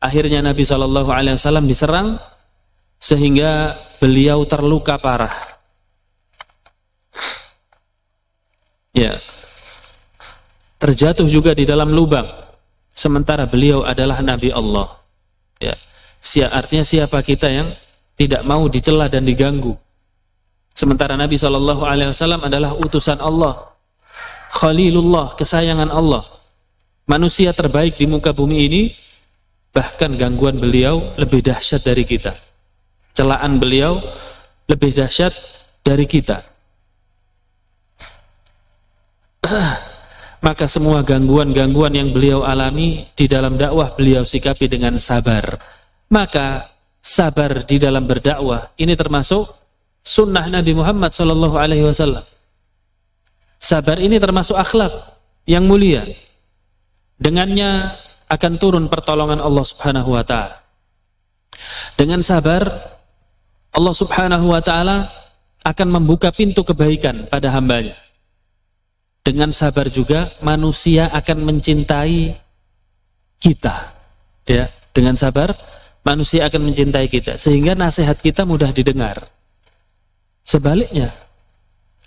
[0.00, 2.16] Akhirnya Nabi Shallallahu Alaihi Wasallam diserang
[2.96, 5.60] sehingga beliau terluka parah.
[8.96, 9.20] Ya,
[10.80, 12.24] terjatuh juga di dalam lubang.
[12.96, 14.88] Sementara beliau adalah Nabi Allah.
[15.60, 15.76] Ya,
[16.48, 17.68] artinya siapa kita yang
[18.16, 19.76] tidak mau dicela dan diganggu.
[20.72, 23.69] Sementara Nabi Shallallahu Alaihi Wasallam adalah utusan Allah
[24.50, 26.26] Khalilullah, kesayangan Allah.
[27.06, 28.82] Manusia terbaik di muka bumi ini,
[29.70, 32.34] bahkan gangguan beliau lebih dahsyat dari kita.
[33.14, 34.02] Celaan beliau
[34.66, 35.34] lebih dahsyat
[35.86, 36.42] dari kita.
[40.46, 45.58] Maka semua gangguan-gangguan yang beliau alami di dalam dakwah beliau sikapi dengan sabar.
[46.10, 49.52] Maka sabar di dalam berdakwah ini termasuk
[50.00, 52.24] sunnah Nabi Muhammad Sallallahu Alaihi Wasallam.
[53.60, 54.88] Sabar ini termasuk akhlak
[55.44, 56.08] yang mulia.
[57.20, 57.92] Dengannya
[58.32, 60.64] akan turun pertolongan Allah Subhanahu wa taala.
[61.92, 62.64] Dengan sabar
[63.76, 65.12] Allah Subhanahu wa taala
[65.60, 68.00] akan membuka pintu kebaikan pada hambanya.
[69.20, 72.32] Dengan sabar juga manusia akan mencintai
[73.36, 73.76] kita.
[74.48, 75.52] Ya, dengan sabar
[76.00, 79.20] manusia akan mencintai kita sehingga nasihat kita mudah didengar.
[80.48, 81.12] Sebaliknya,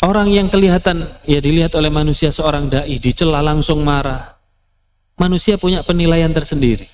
[0.03, 4.35] Orang yang kelihatan ya dilihat oleh manusia seorang dai dicela langsung marah.
[5.15, 6.91] Manusia punya penilaian tersendiri.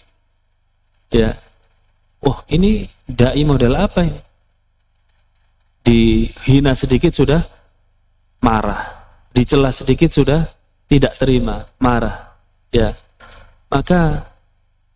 [1.09, 1.41] Ya.
[2.21, 4.21] Wah, ini dai model apa ini?
[5.81, 7.41] Dihina sedikit sudah
[8.45, 8.77] marah.
[9.33, 10.45] Dicela sedikit sudah
[10.85, 12.37] tidak terima, marah.
[12.69, 12.93] Ya.
[13.73, 14.21] Maka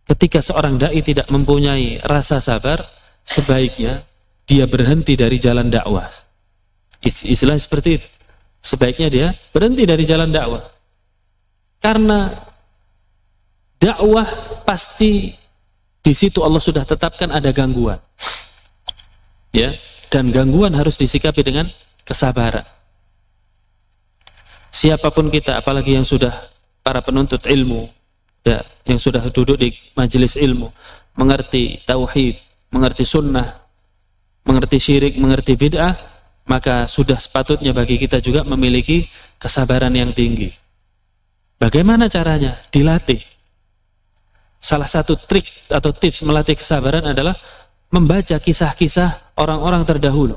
[0.06, 2.86] ketika seorang dai tidak mempunyai rasa sabar,
[3.26, 4.06] sebaiknya
[4.46, 6.33] dia berhenti dari jalan dakwah
[7.04, 8.08] Istilah seperti itu.
[8.64, 10.64] Sebaiknya dia berhenti dari jalan dakwah.
[11.84, 12.32] Karena
[13.76, 14.28] dakwah
[14.64, 15.36] pasti
[16.00, 18.00] di situ Allah sudah tetapkan ada gangguan.
[19.52, 19.76] Ya,
[20.08, 21.68] dan gangguan harus disikapi dengan
[22.08, 22.66] kesabaran.
[24.74, 26.34] siapa pun kita apalagi yang sudah
[26.82, 27.86] para penuntut ilmu
[28.42, 30.74] ya yang sudah duduk di majelis ilmu
[31.14, 32.42] mengerti tauhid
[32.74, 33.62] mengerti sunnah
[34.50, 35.94] mengerti syirik mengerti bid'ah
[36.44, 39.08] maka sudah sepatutnya bagi kita juga memiliki
[39.40, 40.52] kesabaran yang tinggi
[41.60, 43.20] bagaimana caranya dilatih
[44.60, 47.36] salah satu trik atau tips melatih kesabaran adalah
[47.92, 50.36] membaca kisah-kisah orang-orang terdahulu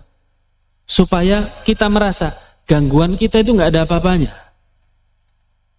[0.87, 2.35] supaya kita merasa
[2.67, 4.47] gangguan kita itu nggak ada apa-apanya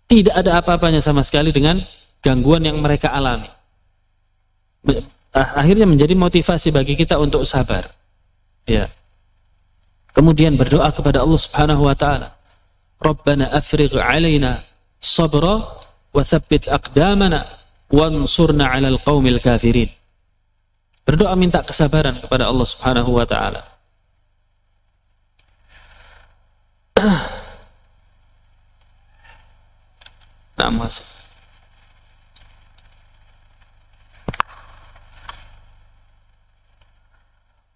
[0.07, 1.83] tidak ada apa-apanya sama sekali dengan
[2.23, 3.51] gangguan yang mereka alami.
[5.35, 7.91] Ah, akhirnya menjadi motivasi bagi kita untuk sabar.
[8.63, 8.87] Ya.
[10.17, 12.33] Kemudian berdoa kepada Allah Subhanahu wa taala.
[12.97, 14.65] Rabbana afrigh alaina
[14.97, 15.61] sabra
[16.09, 17.45] wa thabbit aqdamana
[17.93, 19.93] wansurna 'alal qaumil kafirin.
[21.05, 23.61] Berdoa minta kesabaran kepada Allah Subhanahu wa taala.
[30.57, 31.05] Nah, masuk.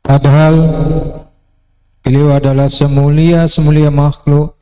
[0.02, 0.56] Padahal
[2.02, 4.62] beliau adalah semulia-semulia makhluk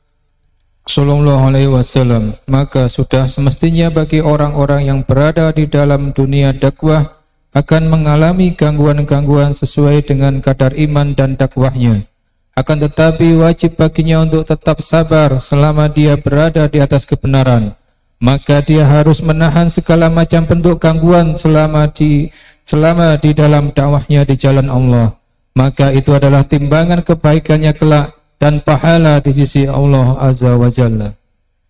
[0.89, 2.33] Sallallahu alaihi wasallam.
[2.49, 7.21] Maka sudah semestinya bagi orang-orang yang berada di dalam dunia dakwah
[7.53, 12.09] akan mengalami gangguan-gangguan sesuai dengan kadar iman dan dakwahnya.
[12.57, 17.77] Akan tetapi wajib baginya untuk tetap sabar selama dia berada di atas kebenaran.
[18.17, 22.33] Maka dia harus menahan segala macam bentuk gangguan selama di
[22.65, 25.18] selama di dalam dakwahnya di jalan Allah.
[25.57, 31.11] Maka itu adalah timbangan kebaikannya kelak dan pahala di sisi Allah Azza wa Jalla.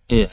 [0.06, 0.30] Iya.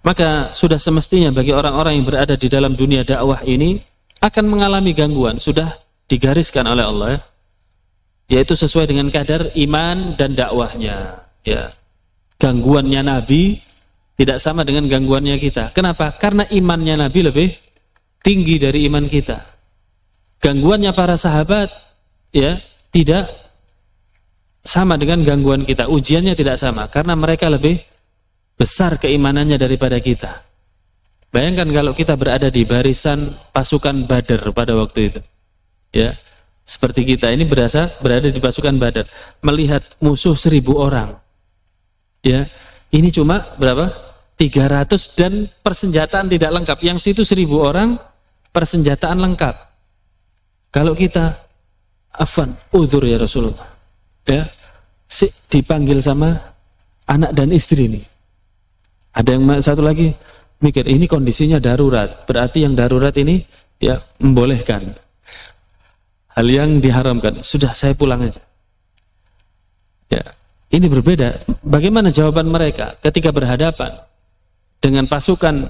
[0.00, 3.80] Maka sudah semestinya bagi orang-orang yang berada di dalam dunia dakwah ini
[4.20, 5.76] akan mengalami gangguan, sudah
[6.08, 7.20] digariskan oleh Allah ya.
[8.30, 11.72] Yaitu sesuai dengan kadar iman dan dakwahnya, ya.
[12.40, 13.60] Gangguannya Nabi
[14.16, 15.72] tidak sama dengan gangguannya kita.
[15.76, 16.16] Kenapa?
[16.16, 17.48] Karena imannya Nabi lebih
[18.24, 19.49] tinggi dari iman kita.
[20.40, 21.68] Gangguannya para sahabat
[22.32, 23.28] ya tidak
[24.64, 25.88] sama dengan gangguan kita.
[25.88, 27.80] Ujiannya tidak sama karena mereka lebih
[28.56, 30.44] besar keimanannya daripada kita.
[31.30, 35.20] Bayangkan kalau kita berada di barisan pasukan Badar pada waktu itu.
[35.94, 36.18] Ya.
[36.66, 39.06] Seperti kita ini berasa berada di pasukan Badar,
[39.42, 41.14] melihat musuh seribu orang.
[42.22, 42.50] Ya.
[42.90, 43.94] Ini cuma berapa?
[44.34, 45.32] 300 dan
[45.62, 46.78] persenjataan tidak lengkap.
[46.82, 47.94] Yang situ 1000 orang
[48.50, 49.69] persenjataan lengkap.
[50.70, 51.34] Kalau kita
[52.14, 53.66] afan, udur ya Rasulullah.
[54.26, 54.46] Ya.
[55.10, 56.38] Si, dipanggil sama
[57.10, 58.02] anak dan istri ini.
[59.10, 60.14] Ada yang satu lagi
[60.62, 62.22] mikir ini kondisinya darurat.
[62.30, 63.42] Berarti yang darurat ini
[63.82, 64.94] ya membolehkan.
[66.30, 67.42] Hal yang diharamkan.
[67.42, 68.38] Sudah saya pulang aja.
[70.06, 70.22] Ya,
[70.70, 71.42] ini berbeda.
[71.66, 73.98] Bagaimana jawaban mereka ketika berhadapan?
[74.80, 75.68] dengan pasukan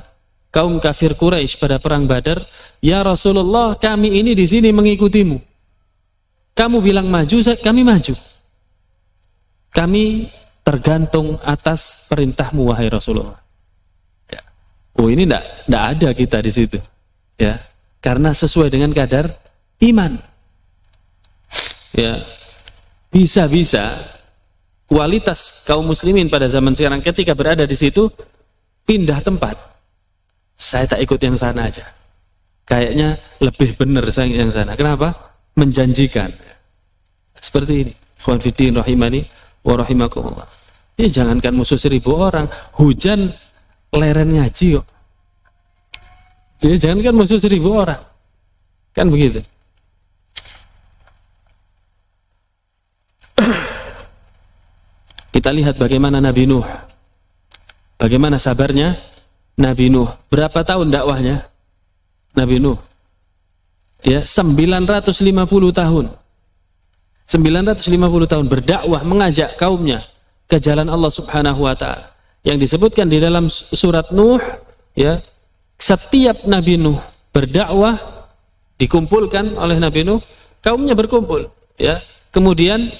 [0.50, 2.44] kaum kafir Quraisy pada perang Badar,
[2.82, 5.38] "Ya Rasulullah, kami ini di sini mengikutimu.
[6.54, 8.14] Kamu bilang maju, kami maju.
[9.70, 10.26] Kami
[10.66, 13.38] tergantung atas perintahmu wahai Rasulullah."
[14.28, 14.42] Ya.
[14.98, 16.78] Oh, ini tidak tidak ada kita di situ.
[17.38, 17.62] Ya.
[18.02, 19.30] Karena sesuai dengan kadar
[19.86, 20.18] iman.
[21.94, 22.22] Ya.
[23.10, 23.94] Bisa-bisa
[24.90, 28.10] kualitas kaum muslimin pada zaman sekarang ketika berada di situ
[28.82, 29.54] pindah tempat,
[30.60, 31.88] saya tak ikut yang sana aja.
[32.68, 34.76] Kayaknya lebih benar saya yang sana.
[34.76, 35.16] Kenapa?
[35.56, 36.28] Menjanjikan.
[37.40, 37.92] Seperti ini.
[38.20, 39.24] Khwanfiddin rahimani
[39.64, 40.44] wa rahimakumullah.
[41.00, 42.44] Ya jangankan musuh seribu orang,
[42.76, 43.32] hujan
[43.96, 44.86] leren ngaji kok.
[46.60, 48.04] Ya, jangankan musuh seribu orang.
[48.92, 49.40] Kan begitu.
[55.32, 56.66] Kita lihat bagaimana Nabi Nuh
[57.96, 59.00] Bagaimana sabarnya
[59.58, 60.10] Nabi Nuh?
[60.30, 61.46] Berapa tahun dakwahnya?
[62.36, 62.78] Nabi Nuh.
[64.06, 66.06] Ya, 950 tahun.
[67.30, 70.02] 950 tahun berdakwah mengajak kaumnya
[70.50, 72.10] ke jalan Allah Subhanahu wa taala.
[72.42, 74.40] Yang disebutkan di dalam surat Nuh,
[74.96, 75.22] ya,
[75.78, 76.98] setiap Nabi Nuh
[77.30, 78.00] berdakwah
[78.80, 80.18] dikumpulkan oleh Nabi Nuh,
[80.64, 82.00] kaumnya berkumpul, ya.
[82.30, 82.90] Kemudian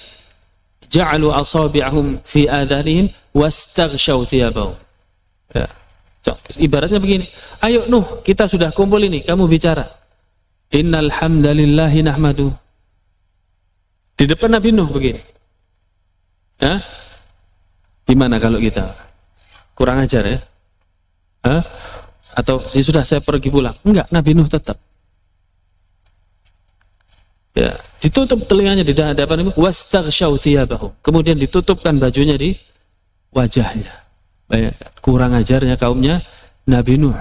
[0.90, 4.76] ja'alu asabi'ahum fi adhanihim wastaghshaw thiyabahum
[5.50, 5.66] Ya.
[6.60, 7.24] Ibaratnya begini,
[7.64, 9.86] ayo Nuh, kita sudah kumpul ini, kamu bicara.
[10.70, 12.52] Innal hamdalillahi nahmadu.
[14.14, 15.22] Di depan Nabi Nuh begini.
[16.60, 16.84] Ya?
[18.04, 18.92] Gimana kalau kita?
[19.72, 20.38] Kurang ajar ya?
[21.46, 21.62] Hah?
[22.36, 23.74] Atau ya sudah saya pergi pulang?
[23.80, 24.76] Enggak, Nabi Nuh tetap.
[27.56, 29.56] Ya, ditutup telinganya di hadapan Nabi.
[31.00, 32.54] Kemudian ditutupkan bajunya di
[33.32, 33.99] wajahnya.
[35.00, 36.20] Kurang ajarnya kaumnya
[36.66, 37.14] Nabi Nuh.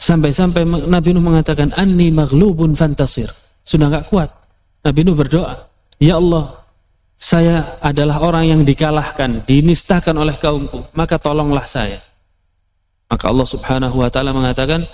[0.00, 3.28] Sampai-sampai Nabi Nuh mengatakan, Anni maghlubun fantasir.
[3.64, 4.28] Sudah nggak kuat.
[4.84, 5.68] Nabi Nuh berdoa,
[6.00, 6.60] Ya Allah,
[7.20, 12.00] saya adalah orang yang dikalahkan, dinistakan oleh kaumku, maka tolonglah saya.
[13.12, 14.88] Maka Allah Subhanahu wa taala mengatakan,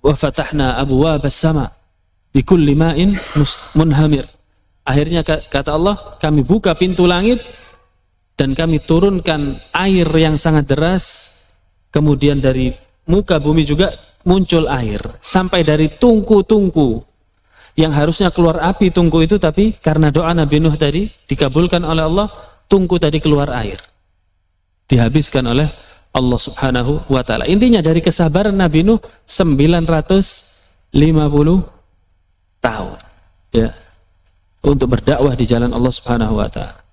[0.00, 1.68] "Wa fatahna abwaabas sama
[2.32, 3.20] bikulli ma'in
[3.76, 4.24] munhamir."
[4.88, 7.44] Akhirnya kata Allah, kami buka pintu langit
[8.36, 11.04] dan kami turunkan air yang sangat deras,
[11.88, 12.70] kemudian dari
[13.08, 13.96] muka bumi juga
[14.28, 17.00] muncul air sampai dari tungku-tungku
[17.80, 22.28] yang harusnya keluar api tungku itu tapi karena doa Nabi Nuh tadi dikabulkan oleh Allah
[22.68, 23.80] tungku tadi keluar air
[24.90, 25.68] dihabiskan oleh
[26.16, 27.44] Allah Subhanahu wa taala.
[27.44, 28.96] Intinya dari kesabaran Nabi Nuh
[29.28, 30.96] 950
[32.64, 32.98] tahun
[33.52, 33.68] ya
[34.64, 36.85] untuk berdakwah di jalan Allah Subhanahu wa taala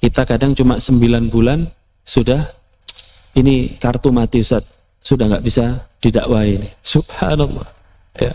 [0.00, 1.68] kita kadang cuma 9 bulan
[2.02, 2.48] sudah
[3.36, 4.64] ini kartu mati Ustaz
[5.00, 7.68] sudah nggak bisa didakwahi ini subhanallah
[8.16, 8.32] ya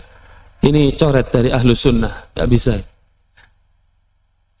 [0.66, 2.74] ini coret dari ahlu sunnah, gak bisa.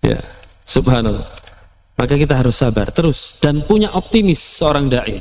[0.04, 0.22] Ya,
[0.62, 1.26] subhanallah.
[1.96, 5.18] Maka kita harus sabar terus dan punya optimis seorang dai.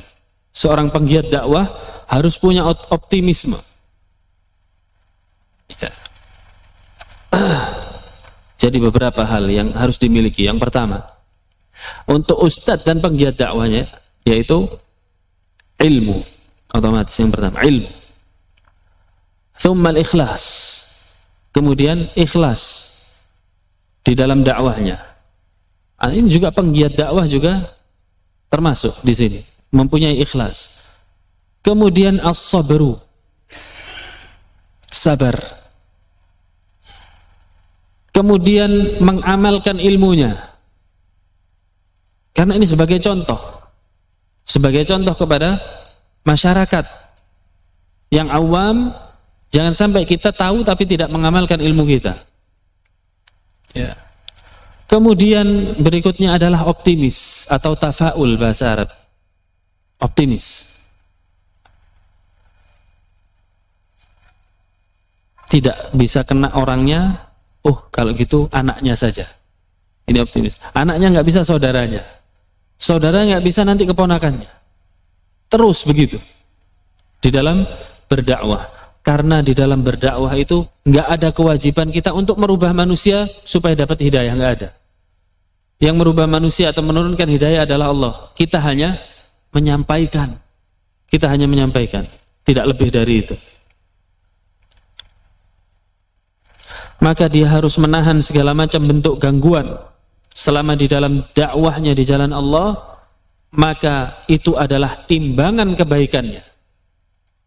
[0.52, 1.72] Seorang penggiat dakwah
[2.06, 3.58] harus punya optimisme.
[5.82, 5.92] Ya.
[8.62, 10.46] Jadi beberapa hal yang harus dimiliki.
[10.46, 11.02] Yang pertama,
[12.08, 13.90] untuk ustadz dan penggiat dakwahnya
[14.26, 14.68] yaitu
[15.80, 16.24] ilmu.
[16.76, 18.06] Otomatis yang pertama, ilmu
[19.56, 20.44] Thummal ikhlas.
[21.56, 22.92] Kemudian ikhlas
[24.04, 25.00] di dalam dakwahnya.
[25.96, 27.64] Ah, ini juga penggiat dakwah juga
[28.52, 29.40] termasuk di sini,
[29.72, 30.84] mempunyai ikhlas.
[31.64, 33.00] Kemudian as-sabru.
[34.92, 35.40] Sabar.
[38.12, 40.55] Kemudian mengamalkan ilmunya.
[42.36, 43.40] Karena ini sebagai contoh.
[44.46, 45.58] Sebagai contoh kepada
[46.28, 46.86] masyarakat
[48.12, 48.94] yang awam
[49.56, 52.12] Jangan sampai kita tahu tapi tidak mengamalkan ilmu kita.
[53.72, 53.96] Ya.
[54.92, 58.90] Kemudian berikutnya adalah optimis atau tafaul bahasa Arab.
[60.04, 60.76] Optimis.
[65.48, 67.32] Tidak bisa kena orangnya,
[67.64, 69.24] oh kalau gitu anaknya saja.
[70.04, 70.60] Ini optimis.
[70.76, 72.04] Anaknya nggak bisa saudaranya.
[72.76, 74.52] Saudara nggak bisa nanti keponakannya.
[75.48, 76.20] Terus begitu.
[77.24, 77.64] Di dalam
[78.12, 78.68] berdakwah.
[79.06, 84.34] Karena di dalam berdakwah itu nggak ada kewajiban kita untuk merubah manusia supaya dapat hidayah,
[84.34, 84.70] nggak ada.
[85.78, 88.14] Yang merubah manusia atau menurunkan hidayah adalah Allah.
[88.34, 88.98] Kita hanya
[89.54, 90.34] menyampaikan.
[91.06, 92.04] Kita hanya menyampaikan,
[92.42, 93.36] tidak lebih dari itu.
[96.98, 99.70] Maka dia harus menahan segala macam bentuk gangguan
[100.36, 103.00] selama di dalam dakwahnya di jalan Allah,
[103.56, 106.56] maka itu adalah timbangan kebaikannya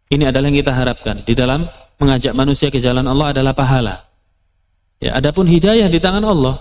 [0.09, 1.69] ini adalah yang kita harapkan di dalam
[2.01, 4.09] mengajak manusia ke jalan Allah adalah pahala.
[4.99, 6.57] Ya, adapun hidayah di tangan Allah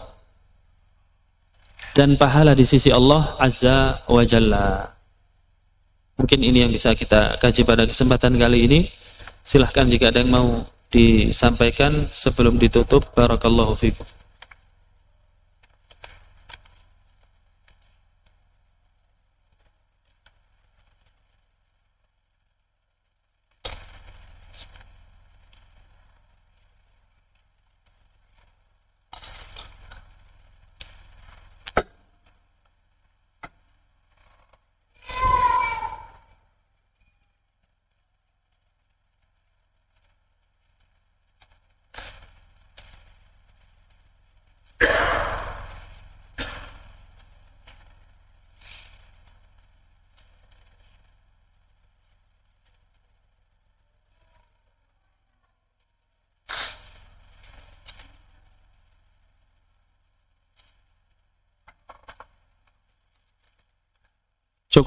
[1.95, 4.91] dan pahala di sisi Allah Azza wa Jalla.
[6.19, 8.79] Mungkin ini yang bisa kita kaji pada kesempatan kali ini.
[9.47, 10.47] Silahkan jika ada yang mau
[10.91, 13.15] disampaikan sebelum ditutup.
[13.15, 14.16] Barakallahu fikum.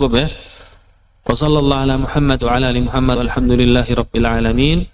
[0.00, 0.32] Cukup ya?
[1.28, 4.88] Wassallallahu ala Muhammad wa ala ali Muhammad walhamdulillahi rabbil alamin.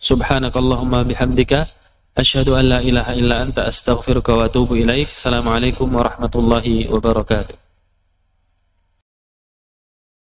[0.00, 1.68] Subhanakallahumma bihamdika
[2.16, 5.12] asyhadu an la ilaha illa anta astaghfiruka wa atubu ilaik.
[5.12, 7.65] Assalamualaikum warahmatullahi wabarakatuh.